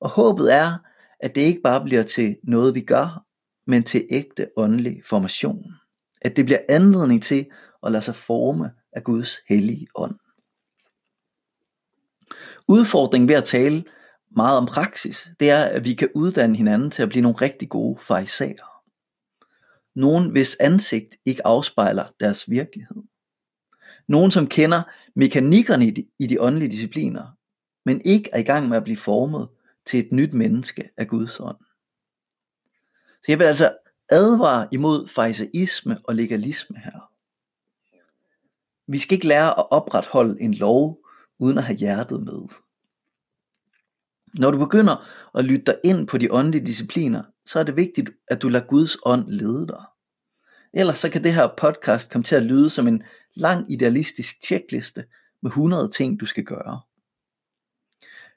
Og 0.00 0.10
håbet 0.10 0.54
er, 0.54 0.78
at 1.20 1.34
det 1.34 1.40
ikke 1.40 1.60
bare 1.64 1.84
bliver 1.84 2.02
til 2.02 2.36
noget, 2.42 2.74
vi 2.74 2.80
gør, 2.80 3.24
men 3.66 3.82
til 3.82 4.06
ægte 4.10 4.50
åndelig 4.56 5.02
formation. 5.06 5.74
At 6.20 6.36
det 6.36 6.44
bliver 6.44 6.60
anledning 6.68 7.22
til 7.22 7.46
at 7.82 7.92
lade 7.92 8.02
sig 8.02 8.14
forme 8.14 8.70
af 8.92 9.04
Guds 9.04 9.38
hellige 9.48 9.86
ånd. 9.94 10.18
Udfordringen 12.68 13.28
ved 13.28 13.34
at 13.34 13.44
tale 13.44 13.84
meget 14.36 14.58
om 14.58 14.66
praksis, 14.66 15.28
det 15.40 15.50
er, 15.50 15.64
at 15.64 15.84
vi 15.84 15.94
kan 15.94 16.08
uddanne 16.14 16.56
hinanden 16.56 16.90
til 16.90 17.02
at 17.02 17.08
blive 17.08 17.22
nogle 17.22 17.38
rigtig 17.40 17.68
gode 17.68 17.98
fariserer. 17.98 18.67
Nogen, 19.98 20.30
hvis 20.30 20.56
ansigt 20.60 21.16
ikke 21.24 21.46
afspejler 21.46 22.04
deres 22.20 22.50
virkelighed. 22.50 23.02
Nogen, 24.08 24.30
som 24.30 24.46
kender 24.46 24.82
mekanikkerne 25.14 25.86
i 25.86 25.90
de, 25.90 26.06
i 26.18 26.26
de 26.26 26.40
åndelige 26.40 26.70
discipliner, 26.70 27.26
men 27.84 28.00
ikke 28.04 28.30
er 28.32 28.38
i 28.38 28.42
gang 28.42 28.68
med 28.68 28.76
at 28.76 28.84
blive 28.84 28.96
formet 28.96 29.48
til 29.86 30.00
et 30.00 30.12
nyt 30.12 30.32
menneske 30.32 30.90
af 30.96 31.08
Guds 31.08 31.40
ånd. 31.40 31.56
Så 33.22 33.24
jeg 33.28 33.38
vil 33.38 33.44
altså 33.44 33.76
advare 34.08 34.68
imod 34.72 35.08
fariseisme 35.08 35.98
og 36.04 36.14
legalisme 36.14 36.78
her. 36.78 37.12
Vi 38.86 38.98
skal 38.98 39.14
ikke 39.14 39.28
lære 39.28 39.58
at 39.58 39.70
opretholde 39.70 40.40
en 40.40 40.54
lov, 40.54 40.98
uden 41.38 41.58
at 41.58 41.64
have 41.64 41.76
hjertet 41.76 42.24
med. 42.24 42.48
Når 44.34 44.50
du 44.50 44.58
begynder 44.58 45.08
at 45.38 45.44
lytte 45.44 45.64
dig 45.64 45.76
ind 45.84 46.06
på 46.06 46.18
de 46.18 46.32
åndelige 46.32 46.66
discipliner, 46.66 47.22
så 47.48 47.58
er 47.58 47.62
det 47.62 47.76
vigtigt, 47.76 48.10
at 48.28 48.42
du 48.42 48.48
lader 48.48 48.66
Guds 48.66 48.96
ånd 49.06 49.28
lede 49.28 49.66
dig. 49.66 49.84
Ellers 50.72 50.98
så 50.98 51.10
kan 51.10 51.24
det 51.24 51.34
her 51.34 51.48
podcast 51.58 52.12
komme 52.12 52.24
til 52.24 52.36
at 52.36 52.42
lyde 52.42 52.70
som 52.70 52.88
en 52.88 53.02
lang 53.34 53.72
idealistisk 53.72 54.42
tjekliste 54.42 55.04
med 55.42 55.50
100 55.50 55.88
ting, 55.88 56.20
du 56.20 56.26
skal 56.26 56.44
gøre. 56.44 56.80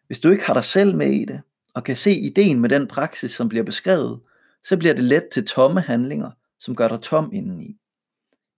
Hvis 0.08 0.20
du 0.20 0.30
ikke 0.30 0.46
har 0.46 0.54
dig 0.54 0.64
selv 0.64 0.96
med 0.96 1.12
i 1.12 1.26
det, 1.26 1.42
og 1.74 1.84
kan 1.84 1.98
se 1.98 2.12
ideen 2.12 2.62
med 2.62 2.70
den 2.70 2.88
praksis, 2.88 3.32
som 3.32 3.50
bliver 3.50 3.64
beskrevet, 3.64 4.22
så 4.64 4.78
bliver 4.78 4.94
det 4.94 5.04
let 5.04 5.28
til 5.32 5.46
tomme 5.46 5.82
handlinger, 5.82 6.32
som 6.60 6.76
gør 6.76 6.88
dig 6.88 7.02
tom 7.02 7.30
indeni. 7.34 7.78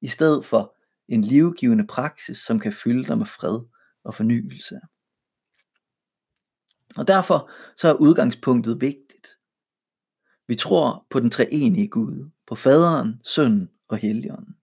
I 0.01 0.07
stedet 0.07 0.45
for 0.45 0.75
en 1.07 1.21
livgivende 1.21 1.87
praksis, 1.87 2.37
som 2.37 2.59
kan 2.59 2.73
fylde 2.73 3.07
dig 3.07 3.17
med 3.17 3.25
fred 3.25 3.59
og 4.03 4.15
fornyelse. 4.15 4.79
Og 6.95 7.07
derfor 7.07 7.51
så 7.75 7.87
er 7.87 7.93
udgangspunktet 7.93 8.81
vigtigt. 8.81 9.27
Vi 10.47 10.55
tror 10.55 11.05
på 11.09 11.19
den 11.19 11.29
treenige 11.29 11.87
Gud, 11.87 12.29
på 12.47 12.55
faderen, 12.55 13.21
sønnen 13.23 13.69
og 13.87 13.97
helligånden. 13.97 14.55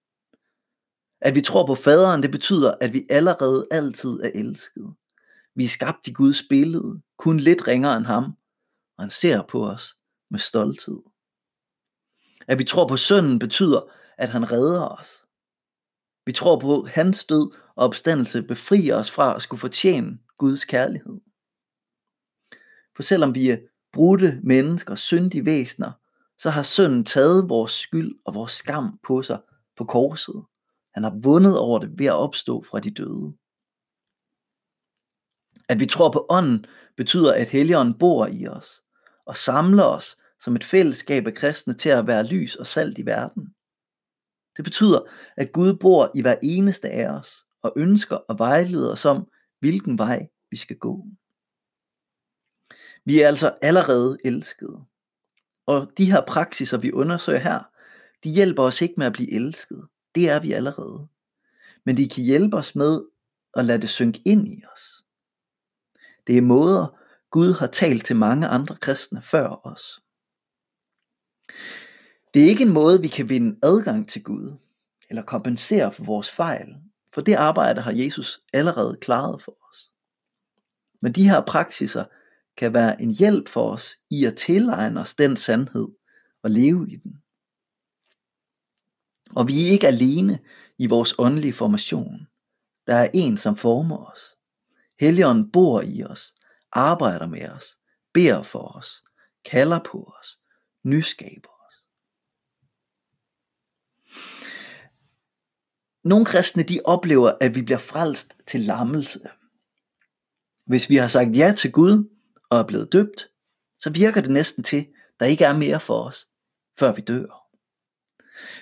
At 1.21 1.35
vi 1.35 1.43
tror 1.43 1.67
på 1.67 1.75
faderen, 1.75 2.23
det 2.23 2.31
betyder, 2.31 2.75
at 2.81 2.93
vi 2.93 3.07
allerede 3.11 3.67
altid 3.71 4.21
er 4.21 4.31
elsket. 4.35 4.95
Vi 5.55 5.65
er 5.65 5.69
skabt 5.69 6.07
i 6.07 6.13
Guds 6.13 6.43
billede, 6.49 7.01
kun 7.19 7.41
lidt 7.41 7.67
ringere 7.67 7.97
end 7.97 8.07
ham, 8.07 8.25
og 8.97 9.03
han 9.03 9.11
ser 9.11 9.43
på 9.43 9.67
os 9.67 9.97
med 10.31 10.39
stolthed. 10.39 11.03
At 12.49 12.59
vi 12.59 12.65
tror 12.65 12.89
på 12.89 12.97
sønnen 12.97 13.39
betyder, 13.39 13.81
at 14.19 14.29
han 14.29 14.53
redder 14.53 14.89
os. 14.89 15.27
Vi 16.27 16.33
tror 16.33 16.59
på 16.59 16.87
hans 16.91 17.25
død 17.25 17.53
og 17.77 17.85
opstandelse 17.85 18.43
befrier 18.43 18.97
os 18.97 19.11
fra 19.11 19.37
at 19.37 19.43
skulle 19.43 19.61
fortjene 19.61 20.19
Guds 20.39 20.65
kærlighed. 20.65 21.21
For 22.97 23.03
selvom 23.03 23.35
vi 23.35 23.51
er 23.51 23.59
brudte 23.93 24.41
mennesker, 24.43 24.95
syndige 24.95 25.45
væsener, 25.45 25.93
så 26.39 26.51
har 26.51 26.63
sønnen 26.63 27.05
taget 27.05 27.49
vores 27.49 27.73
skyld 27.73 28.15
og 28.25 28.35
vores 28.35 28.53
skam 28.53 28.99
på 29.07 29.23
sig 29.23 29.41
på 29.77 29.85
korset. 29.85 30.45
Han 30.95 31.03
har 31.03 31.19
vundet 31.23 31.59
over 31.59 31.79
det 31.79 31.99
ved 31.99 32.07
at 32.07 32.13
opstå 32.19 32.63
fra 32.71 32.81
de 32.81 32.91
døde. 32.91 33.33
At 35.69 35.81
vi 35.81 35.87
tror 35.87 36.11
på 36.11 36.27
ånden 36.29 36.65
betyder, 36.97 37.35
at 37.35 37.49
Helligånden 37.49 37.99
bor 37.99 38.27
i 38.27 38.47
os 38.47 38.83
og 39.27 39.37
samler 39.37 39.85
os 39.85 40.17
som 40.45 40.57
et 40.57 40.65
fællesskab 40.65 41.27
af 41.27 41.35
kristne 41.35 41.75
til 41.75 41.89
at 41.89 42.07
være 42.07 42.27
lys 42.27 42.57
og 42.57 42.67
salt 42.67 42.99
i 42.99 43.07
verden. 43.07 43.55
Det 44.57 44.65
betyder, 44.65 45.01
at 45.37 45.53
Gud 45.53 45.75
bor 45.75 46.11
i 46.15 46.23
hver 46.23 46.37
eneste 46.43 46.91
af 46.91 47.09
os 47.09 47.45
og 47.63 47.73
ønsker 47.77 48.19
at 48.29 48.39
vejlede 48.39 48.93
os 48.93 49.05
om, 49.05 49.29
hvilken 49.61 49.99
vej 49.99 50.29
vi 50.51 50.57
skal 50.57 50.77
gå. 50.77 51.05
Vi 53.05 53.21
er 53.21 53.29
altså 53.29 53.59
allerede 53.63 54.19
elskede. 54.25 54.85
Og 55.67 55.93
de 55.99 56.13
her 56.13 56.21
praksiser, 56.27 56.79
vi 56.79 56.93
undersøger 56.93 57.39
her, 57.39 57.61
de 58.25 58.31
hjælper 58.31 58.63
os 58.63 58.81
ikke 58.81 58.95
med 58.97 59.07
at 59.07 59.13
blive 59.13 59.33
elsket. 59.33 59.89
Det 60.15 60.31
er 60.31 60.41
vi 60.41 60.53
allerede. 60.53 61.09
Men 61.85 61.97
de 61.97 62.09
kan 62.09 62.25
hjælpe 62.25 62.57
os 62.57 62.75
med 62.75 63.03
at 63.55 63.65
lade 63.65 63.81
det 63.81 63.89
synke 63.89 64.23
ind 64.25 64.49
i 64.49 64.63
os. 64.75 65.05
Det 66.27 66.39
er 66.39 66.43
måder, 66.43 66.99
Gud 67.31 67.53
har 67.53 67.67
talt 67.67 68.07
til 68.07 68.17
mange 68.17 68.47
andre 68.47 68.77
kristne 68.77 69.23
før 69.23 69.67
os. 69.67 70.03
Det 72.35 72.45
er 72.45 72.49
ikke 72.49 72.63
en 72.63 72.73
måde, 72.73 73.01
vi 73.01 73.09
kan 73.09 73.29
vinde 73.29 73.59
adgang 73.63 74.09
til 74.09 74.23
Gud, 74.23 74.57
eller 75.11 75.23
kompensere 75.23 75.93
for 75.93 76.05
vores 76.05 76.31
fejl, 76.31 76.77
For 77.15 77.21
det 77.21 77.35
arbejde 77.35 77.81
har 77.81 77.93
Jesus 77.93 78.41
allerede 78.53 78.99
klaret 79.01 79.43
for 79.43 79.57
os. 79.71 79.91
Men 81.01 81.13
de 81.13 81.29
her 81.29 81.41
praksiser 81.41 82.05
kan 82.57 82.75
være 82.75 83.03
en 83.03 83.11
hjælp 83.11 83.49
for 83.49 83.73
os 83.73 83.97
i 84.11 84.25
at 84.25 84.37
tilegne 84.37 85.01
os 85.01 85.15
den 85.15 85.37
sandhed 85.37 85.89
og 86.43 86.51
leve 86.51 86.91
i 86.91 86.97
den. 86.97 87.23
Og 89.37 89.49
vi 89.49 89.67
er 89.67 89.71
ikke 89.71 89.87
alene 89.87 90.39
i 90.79 90.87
vores 90.87 91.15
åndelige 91.19 91.53
formation. 91.53 92.27
Der 92.87 92.95
er 92.95 93.09
en, 93.15 93.37
som 93.37 93.57
former 93.57 94.13
os. 94.13 94.21
Helligånden 95.01 95.51
bor 95.51 95.83
i 95.83 96.03
os, 96.03 96.35
arbejder 96.73 97.27
med 97.27 97.49
os, 97.49 97.79
beder 98.15 98.43
for 98.43 98.77
os, 98.77 99.05
kalder 99.45 99.81
på 99.91 100.13
os, 100.21 100.39
nyskaber 100.85 101.49
os. 101.67 101.75
Nogle 106.05 106.25
kristne 106.25 106.63
de 106.63 106.81
oplever, 106.85 107.33
at 107.41 107.55
vi 107.55 107.63
bliver 107.63 107.79
frelst 107.79 108.37
til 108.47 108.61
lammelse. 108.61 109.21
Hvis 110.67 110.91
vi 110.91 110.97
har 110.97 111.09
sagt 111.09 111.37
ja 111.37 111.55
til 111.57 111.73
Gud 111.73 112.20
og 112.51 112.59
er 112.59 112.67
blevet 112.67 112.93
døbt, 112.93 113.29
så 113.79 113.91
virker 113.91 114.21
det 114.21 114.31
næsten 114.31 114.65
til, 114.65 114.87
der 115.21 115.27
ikke 115.27 115.45
er 115.45 115.53
mere 115.53 115.81
for 115.81 116.03
os, 116.03 116.27
før 116.79 116.93
vi 116.93 117.01
dør. 117.01 117.41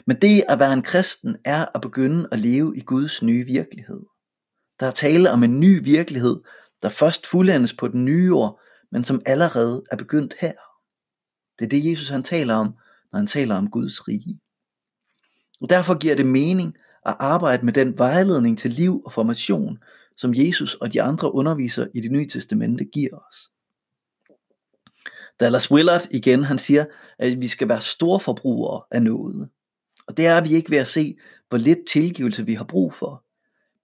Men 0.06 0.20
det 0.22 0.44
at 0.48 0.58
være 0.58 0.72
en 0.72 0.82
kristen 0.82 1.36
er 1.44 1.66
at 1.74 1.80
begynde 1.80 2.28
at 2.32 2.40
leve 2.40 2.76
i 2.76 2.80
Guds 2.80 3.22
nye 3.22 3.44
virkelighed. 3.44 4.00
Der 4.80 4.86
er 4.86 4.90
tale 4.90 5.30
om 5.30 5.42
en 5.42 5.60
ny 5.60 5.84
virkelighed, 5.84 6.40
der 6.82 6.88
først 6.88 7.26
fuldendes 7.26 7.72
på 7.72 7.88
den 7.88 8.04
nye 8.04 8.34
år, 8.34 8.62
men 8.92 9.04
som 9.04 9.22
allerede 9.26 9.82
er 9.90 9.96
begyndt 9.96 10.34
her. 10.40 10.52
Det 11.58 11.64
er 11.64 11.68
det 11.68 11.90
Jesus 11.90 12.08
han 12.08 12.22
taler 12.22 12.54
om, 12.54 12.66
når 13.12 13.18
han 13.18 13.26
taler 13.26 13.54
om 13.54 13.70
Guds 13.70 14.08
rige. 14.08 14.40
Og 15.60 15.68
derfor 15.68 15.98
giver 15.98 16.14
det 16.14 16.26
mening 16.26 16.76
at 17.06 17.16
arbejde 17.18 17.64
med 17.64 17.72
den 17.72 17.98
vejledning 17.98 18.58
til 18.58 18.70
liv 18.70 19.02
og 19.04 19.12
formation, 19.12 19.78
som 20.16 20.34
Jesus 20.34 20.74
og 20.74 20.92
de 20.92 21.02
andre 21.02 21.34
undervisere 21.34 21.88
i 21.94 22.00
det 22.00 22.12
nye 22.12 22.28
testamente 22.28 22.84
giver 22.84 23.18
os. 23.28 23.50
Dallas 25.40 25.70
Willard 25.70 26.06
igen, 26.10 26.44
han 26.44 26.58
siger, 26.58 26.84
at 27.18 27.40
vi 27.40 27.48
skal 27.48 27.68
være 27.68 27.80
store 27.80 28.20
forbrugere 28.20 28.82
af 28.90 29.02
noget. 29.02 29.48
Og 30.08 30.16
det 30.16 30.26
er 30.26 30.40
vi 30.40 30.54
ikke 30.54 30.70
ved 30.70 30.78
at 30.78 30.86
se, 30.86 31.18
hvor 31.48 31.58
lidt 31.58 31.78
tilgivelse 31.90 32.46
vi 32.46 32.54
har 32.54 32.64
brug 32.64 32.94
for. 32.94 33.24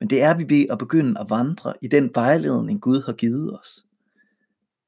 Men 0.00 0.10
det 0.10 0.22
er 0.22 0.34
vi 0.34 0.48
ved 0.48 0.66
at 0.70 0.78
begynde 0.78 1.20
at 1.20 1.30
vandre 1.30 1.74
i 1.82 1.88
den 1.88 2.10
vejledning 2.14 2.80
Gud 2.80 3.02
har 3.02 3.12
givet 3.12 3.58
os. 3.58 3.86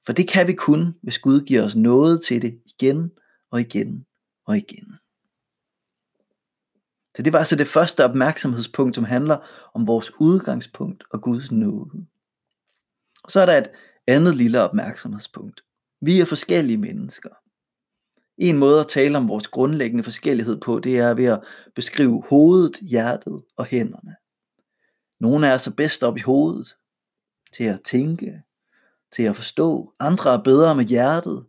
For 0.07 0.13
det 0.13 0.29
kan 0.29 0.47
vi 0.47 0.53
kun, 0.53 0.95
hvis 1.03 1.19
Gud 1.19 1.41
giver 1.41 1.65
os 1.65 1.77
noget 1.77 2.23
til 2.23 2.43
det 2.43 2.61
igen 2.67 3.11
og 3.51 3.61
igen 3.61 4.07
og 4.47 4.57
igen. 4.57 4.97
Så 7.17 7.23
det 7.23 7.33
var 7.33 7.39
altså 7.39 7.57
det 7.57 7.69
første 7.69 8.05
opmærksomhedspunkt, 8.05 8.95
som 8.95 9.05
handler 9.05 9.37
om 9.75 9.87
vores 9.87 10.13
udgangspunkt 10.21 11.05
og 11.11 11.23
Guds 11.23 11.53
nåde. 11.53 12.07
Og 13.25 13.31
så 13.31 13.41
er 13.41 13.47
der 13.47 13.59
et 13.59 13.71
andet 14.07 14.37
lille 14.37 14.61
opmærksomhedspunkt. 14.61 15.66
Vi 16.01 16.21
er 16.21 16.25
forskellige 16.25 16.77
mennesker. 16.77 17.31
En 18.39 18.59
måde 18.59 18.81
at 18.81 18.89
tale 18.89 19.19
om 19.19 19.29
vores 19.29 19.49
grundlæggende 19.49 20.05
forskellighed 20.05 20.61
på, 20.61 20.81
det 20.81 20.99
er 20.99 21.15
ved 21.15 21.25
at 21.25 21.43
beskrive 21.75 22.25
hovedet, 22.29 22.79
hjertet 22.81 23.43
og 23.57 23.65
hænderne. 23.65 24.17
Nogle 25.21 25.47
er 25.47 25.59
så 25.59 25.75
bedst 25.75 26.03
op 26.03 26.17
i 26.17 26.21
hovedet, 26.21 26.77
til 27.53 27.65
at 27.65 27.81
tænke, 27.83 28.43
til 29.13 29.23
at 29.23 29.37
forstå. 29.37 29.95
Andre 29.99 30.35
er 30.35 30.43
bedre 30.43 30.75
med 30.75 30.85
hjertet, 30.85 31.47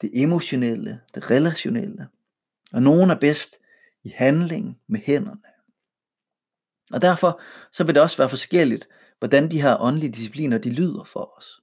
det 0.00 0.10
emotionelle, 0.12 1.00
det 1.14 1.30
relationelle. 1.30 2.08
Og 2.72 2.82
nogle 2.82 3.12
er 3.12 3.18
bedst 3.18 3.58
i 4.04 4.08
handling 4.08 4.80
med 4.86 5.00
hænderne. 5.00 5.42
Og 6.92 7.02
derfor 7.02 7.40
så 7.72 7.84
vil 7.84 7.94
det 7.94 8.02
også 8.02 8.16
være 8.16 8.28
forskelligt, 8.28 8.88
hvordan 9.18 9.50
de 9.50 9.62
her 9.62 9.76
åndelige 9.80 10.12
discipliner 10.12 10.58
de 10.58 10.70
lyder 10.70 11.04
for 11.04 11.34
os. 11.38 11.61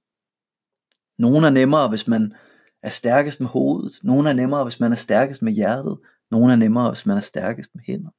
Nogle 1.20 1.46
er 1.46 1.50
nemmere, 1.50 1.88
hvis 1.88 2.08
man 2.08 2.34
er 2.82 2.90
stærkest 2.90 3.40
med 3.40 3.48
hovedet. 3.48 4.00
Nogle 4.02 4.28
er 4.28 4.32
nemmere, 4.32 4.64
hvis 4.64 4.80
man 4.80 4.92
er 4.92 4.96
stærkest 4.96 5.42
med 5.42 5.52
hjertet. 5.52 5.98
Nogle 6.30 6.52
er 6.52 6.56
nemmere, 6.56 6.90
hvis 6.90 7.06
man 7.06 7.16
er 7.16 7.20
stærkest 7.20 7.74
med 7.74 7.82
hænderne. 7.86 8.16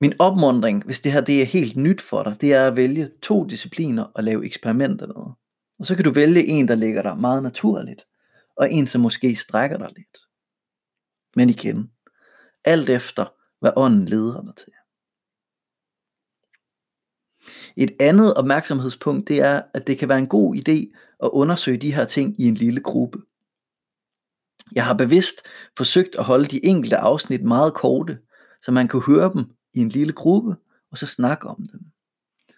Min 0.00 0.12
opmundring, 0.18 0.84
hvis 0.84 1.00
det 1.00 1.12
her 1.12 1.20
det 1.20 1.42
er 1.42 1.46
helt 1.46 1.76
nyt 1.76 2.00
for 2.00 2.22
dig, 2.22 2.40
det 2.40 2.54
er 2.54 2.66
at 2.66 2.76
vælge 2.76 3.10
to 3.22 3.44
discipliner 3.44 4.02
og 4.02 4.24
lave 4.24 4.46
eksperimenter 4.46 5.06
med. 5.06 5.32
Og 5.78 5.86
så 5.86 5.94
kan 5.94 6.04
du 6.04 6.10
vælge 6.10 6.46
en, 6.46 6.68
der 6.68 6.74
ligger 6.74 7.02
dig 7.02 7.16
meget 7.16 7.42
naturligt, 7.42 8.06
og 8.56 8.72
en, 8.72 8.86
som 8.86 9.00
måske 9.00 9.36
strækker 9.36 9.78
dig 9.78 9.88
lidt. 9.96 10.18
Men 11.36 11.50
igen, 11.50 11.90
alt 12.64 12.88
efter, 12.88 13.32
hvad 13.60 13.72
ånden 13.76 14.04
leder 14.04 14.42
dig 14.42 14.56
til. 14.56 14.72
Et 17.76 17.90
andet 18.00 18.34
opmærksomhedspunkt, 18.34 19.28
det 19.28 19.40
er, 19.40 19.62
at 19.74 19.86
det 19.86 19.98
kan 19.98 20.08
være 20.08 20.18
en 20.18 20.26
god 20.26 20.56
idé 20.56 20.96
at 21.22 21.30
undersøge 21.32 21.78
de 21.78 21.94
her 21.94 22.04
ting 22.04 22.40
i 22.40 22.44
en 22.44 22.54
lille 22.54 22.80
gruppe. 22.80 23.18
Jeg 24.72 24.84
har 24.84 24.94
bevidst 24.94 25.42
forsøgt 25.76 26.14
at 26.14 26.24
holde 26.24 26.44
de 26.44 26.64
enkelte 26.64 26.96
afsnit 26.96 27.42
meget 27.42 27.74
korte, 27.74 28.18
så 28.62 28.72
man 28.72 28.88
kan 28.88 29.00
høre 29.00 29.32
dem 29.34 29.44
i 29.74 29.80
en 29.80 29.88
lille 29.88 30.12
gruppe, 30.12 30.56
og 30.90 30.98
så 30.98 31.06
snakke 31.06 31.48
om 31.48 31.68
dem. 31.72 31.80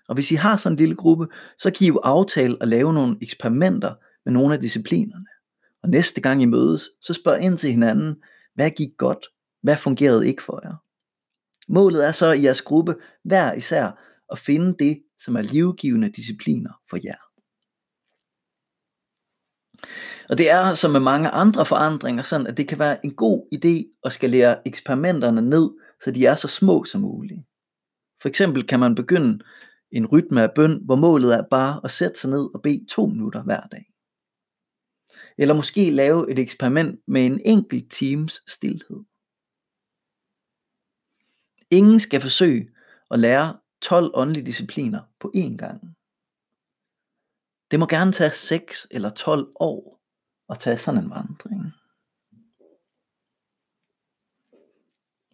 Og 0.09 0.15
hvis 0.15 0.31
I 0.31 0.35
har 0.35 0.57
sådan 0.57 0.73
en 0.73 0.79
lille 0.79 0.97
gruppe, 0.97 1.27
så 1.59 1.71
kan 1.71 1.85
I 1.85 1.89
jo 1.89 2.01
aftale 2.05 2.57
at 2.61 2.69
lave 2.69 2.93
nogle 2.93 3.17
eksperimenter 3.21 3.95
med 4.25 4.33
nogle 4.33 4.55
af 4.55 4.61
disciplinerne. 4.61 5.27
Og 5.83 5.89
næste 5.89 6.21
gang 6.21 6.43
I 6.43 6.45
mødes, 6.45 6.89
så 7.01 7.15
spørg 7.15 7.41
ind 7.41 7.59
til 7.59 7.71
hinanden, 7.71 8.17
hvad 8.55 8.71
gik 8.71 8.91
godt? 8.99 9.27
Hvad 9.63 9.77
fungerede 9.77 10.29
ikke 10.29 10.43
for 10.43 10.61
jer? 10.65 10.75
Målet 11.69 12.07
er 12.07 12.13
så 12.13 12.33
i 12.33 12.43
jeres 12.43 12.63
gruppe 12.63 12.97
hver 13.25 13.53
især 13.53 13.99
og 14.33 14.39
finde 14.39 14.77
det, 14.85 15.03
som 15.19 15.37
er 15.37 15.43
livgivende 15.43 16.09
discipliner 16.11 16.73
for 16.91 16.99
jer. 17.05 17.23
Og 20.29 20.39
det 20.39 20.51
er 20.51 20.75
som 20.75 20.91
med 20.91 21.01
mange 21.01 21.29
andre 21.29 21.67
forandringer 21.67 22.23
sådan, 22.23 22.47
at 22.47 22.57
det 22.57 22.69
kan 22.69 22.79
være 22.79 23.07
en 23.07 23.15
god 23.15 23.47
idé 23.55 24.01
at 24.05 24.13
skalere 24.13 24.69
eksperimenterne 24.69 25.43
ned, 25.43 25.71
så 26.05 26.11
de 26.11 26.27
er 26.27 26.35
så 26.35 26.49
små 26.49 26.85
som 26.85 27.01
muligt. 27.01 27.41
For 28.23 28.29
eksempel 28.29 28.67
kan 28.67 28.81
man 28.81 28.95
begynde 28.95 29.45
en 29.91 30.07
rytme 30.07 30.43
af 30.43 30.55
bøn, 30.55 30.85
hvor 30.85 30.97
målet 30.97 31.35
er 31.35 31.45
bare 31.51 31.81
at 31.85 31.91
sætte 31.91 32.21
sig 32.21 32.31
ned 32.31 32.55
og 32.55 32.63
bede 32.63 32.87
to 32.91 33.07
minutter 33.07 33.43
hver 33.43 33.61
dag. 33.61 33.87
Eller 35.39 35.55
måske 35.55 35.91
lave 35.91 36.31
et 36.31 36.39
eksperiment 36.39 37.01
med 37.07 37.27
en 37.27 37.41
enkelt 37.45 37.91
times 37.91 38.43
stillhed. 38.47 39.01
Ingen 41.71 42.01
skal 42.01 42.21
forsøge 42.21 42.69
at 43.11 43.19
lære 43.19 43.59
12 43.83 44.11
åndelige 44.15 44.47
discipliner 44.47 45.01
på 45.21 45.33
én 45.37 45.57
gang. 45.57 45.97
Det 47.71 47.81
må 47.81 47.87
gerne 47.87 48.13
tage 48.13 48.31
6 48.31 48.87
eller 48.91 49.11
12 49.11 49.53
år 49.61 50.01
at 50.49 50.59
tage 50.59 50.79
sådan 50.79 51.05
en 51.05 51.11
vandring. 51.11 51.73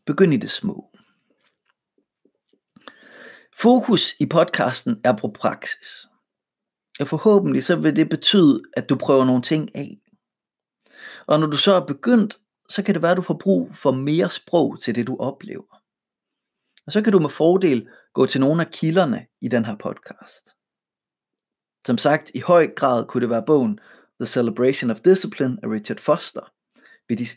Begynd 0.07 0.35
i 0.35 0.37
det 0.37 0.51
små. 0.51 0.91
Fokus 3.59 4.15
i 4.21 4.27
podcasten 4.27 5.01
er 5.05 5.17
på 5.17 5.29
praksis. 5.35 6.07
Og 7.01 7.09
forhåbentlig 7.09 7.65
så 7.65 7.77
vil 7.77 7.97
det 7.97 8.09
betyde, 8.09 8.63
at 8.77 8.89
du 8.89 8.97
prøver 8.97 9.25
nogle 9.25 9.43
ting 9.43 9.77
af. 9.77 9.99
Og 11.27 11.41
når 11.41 11.47
du 11.47 11.57
så 11.57 11.73
er 11.73 11.87
begyndt, 11.87 12.41
så 12.69 12.83
kan 12.83 12.95
det 12.95 13.03
være, 13.03 13.11
at 13.11 13.17
du 13.17 13.23
får 13.23 13.39
brug 13.43 13.75
for 13.75 13.91
mere 13.91 14.31
sprog 14.31 14.81
til 14.81 14.95
det, 14.95 15.07
du 15.07 15.17
oplever. 15.17 15.78
Og 16.89 16.93
så 16.93 17.03
kan 17.03 17.13
du 17.13 17.19
med 17.19 17.31
fordel 17.31 17.89
gå 18.15 18.27
til 18.27 18.41
nogle 18.41 18.63
af 18.63 18.71
kilderne 18.71 19.27
i 19.41 19.49
den 19.49 19.65
her 19.65 19.77
podcast. 19.77 20.55
Som 21.87 21.99
sagt, 21.99 22.31
i 22.35 22.41
høj 22.41 22.67
grad 22.77 23.07
kunne 23.07 23.21
det 23.21 23.31
være 23.31 23.45
bogen 23.47 23.79
The 24.21 24.27
Celebration 24.27 24.91
of 24.91 25.01
Discipline 25.01 25.59
af 25.63 25.69
Richard 25.69 25.99
Foster. 25.99 26.53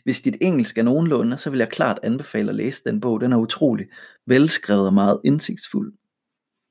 Hvis 0.04 0.20
dit 0.20 0.36
engelsk 0.40 0.78
er 0.78 0.82
nogenlunde, 0.82 1.38
så 1.38 1.50
vil 1.50 1.58
jeg 1.58 1.68
klart 1.68 1.98
anbefale 2.02 2.48
at 2.48 2.54
læse 2.54 2.84
den 2.84 3.00
bog. 3.00 3.20
Den 3.20 3.32
er 3.32 3.36
utrolig 3.36 3.86
velskrevet 4.26 4.86
og 4.86 4.94
meget 4.94 5.20
indsigtsfuld. 5.24 5.92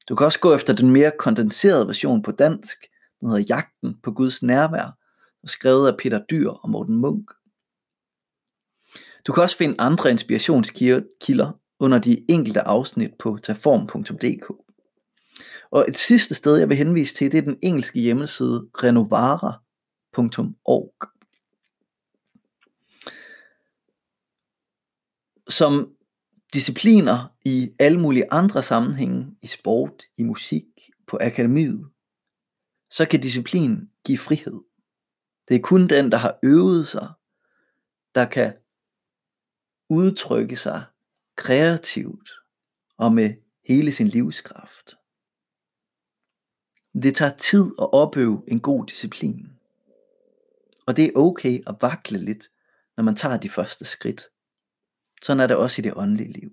Du 0.10 0.16
kan 0.16 0.26
også 0.26 0.40
gå 0.40 0.56
efter 0.56 0.74
den 0.74 0.90
mere 0.90 1.12
kondenserede 1.20 1.88
version 1.88 2.22
på 2.22 2.32
dansk. 2.32 2.78
Den 3.20 3.30
hedder 3.30 3.46
Jagten 3.50 4.00
på 4.04 4.12
Guds 4.12 4.44
nærvær, 4.44 4.98
og 5.44 5.50
skrevet 5.50 5.88
af 5.92 5.98
Peter 5.98 6.22
Dyr 6.32 6.50
og 6.50 6.70
Morten 6.70 7.02
Munk. 7.02 7.32
Du 9.28 9.34
kan 9.34 9.44
også 9.44 9.58
finde 9.58 9.76
andre 9.80 10.12
inspirationskilder 10.12 11.52
under 11.82 12.00
de 12.00 12.26
enkelte 12.30 12.62
afsnit 12.62 13.12
på 13.20 13.40
taform.dk. 13.44 14.52
Og 15.72 15.86
et 15.88 15.98
sidste 15.98 16.36
sted, 16.36 16.58
jeg 16.58 16.70
vil 16.70 16.78
henvise 16.78 17.16
til, 17.16 17.32
det 17.32 17.38
er 17.38 17.42
den 17.42 17.60
engelske 17.62 18.00
hjemmeside 18.00 18.70
renovara.org. 18.84 20.94
Som 25.50 25.96
discipliner 26.54 27.28
i 27.46 27.74
alle 27.80 28.00
mulige 28.00 28.32
andre 28.32 28.64
sammenhænge, 28.64 29.36
i 29.42 29.48
sport, 29.48 30.04
i 30.18 30.24
musik, 30.24 30.66
på 31.08 31.18
akademiet, 31.22 31.90
så 32.90 33.06
kan 33.06 33.22
disciplin 33.22 33.90
give 34.06 34.18
frihed. 34.18 34.60
Det 35.48 35.56
er 35.56 35.62
kun 35.62 35.88
den, 35.88 36.12
der 36.12 36.18
har 36.18 36.40
øvet 36.44 36.88
sig, 36.88 37.08
der 38.16 38.26
kan 38.26 38.54
udtrykke 39.90 40.56
sig 40.56 40.84
kreativt 41.42 42.30
og 42.98 43.14
med 43.14 43.34
hele 43.68 43.92
sin 43.92 44.08
livskraft. 44.08 44.98
Det 46.94 47.16
tager 47.16 47.38
tid 47.38 47.66
at 47.82 47.94
opøve 47.94 48.44
en 48.48 48.60
god 48.60 48.86
disciplin. 48.86 49.48
Og 50.86 50.98
det 50.98 51.06
er 51.06 51.12
okay 51.16 51.64
at 51.68 51.76
vakle 51.82 52.18
lidt, 52.18 52.48
når 52.98 53.04
man 53.04 53.16
tager 53.16 53.38
de 53.38 53.50
første 53.50 53.86
skridt. 53.86 54.22
Sådan 55.22 55.40
er 55.40 55.48
det 55.48 55.58
også 55.58 55.82
i 55.82 55.84
det 55.84 55.94
åndelige 55.96 56.32
liv. 56.32 56.52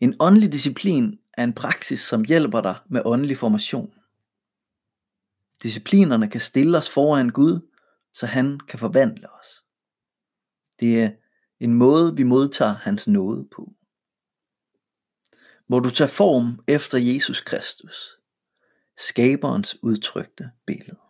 En 0.00 0.16
åndelig 0.20 0.52
disciplin 0.52 1.18
er 1.32 1.44
en 1.44 1.52
praksis, 1.52 2.00
som 2.00 2.24
hjælper 2.24 2.60
dig 2.60 2.76
med 2.86 3.02
åndelig 3.04 3.38
formation. 3.38 3.94
Disciplinerne 5.62 6.30
kan 6.30 6.40
stille 6.40 6.78
os 6.78 6.90
foran 6.90 7.28
Gud, 7.28 7.60
så 8.12 8.26
han 8.26 8.60
kan 8.68 8.78
forvandle 8.78 9.30
os. 9.30 9.64
Det 10.80 11.02
er 11.02 11.10
en 11.64 11.74
måde, 11.74 12.16
vi 12.16 12.22
modtager 12.22 12.74
hans 12.74 13.08
nåde 13.08 13.48
på. 13.56 13.72
Må 15.68 15.80
du 15.80 15.90
tage 15.90 16.08
form 16.08 16.64
efter 16.66 16.98
Jesus 16.98 17.40
Kristus, 17.40 18.18
skaberens 18.96 19.82
udtrykte 19.82 20.50
billede. 20.66 21.03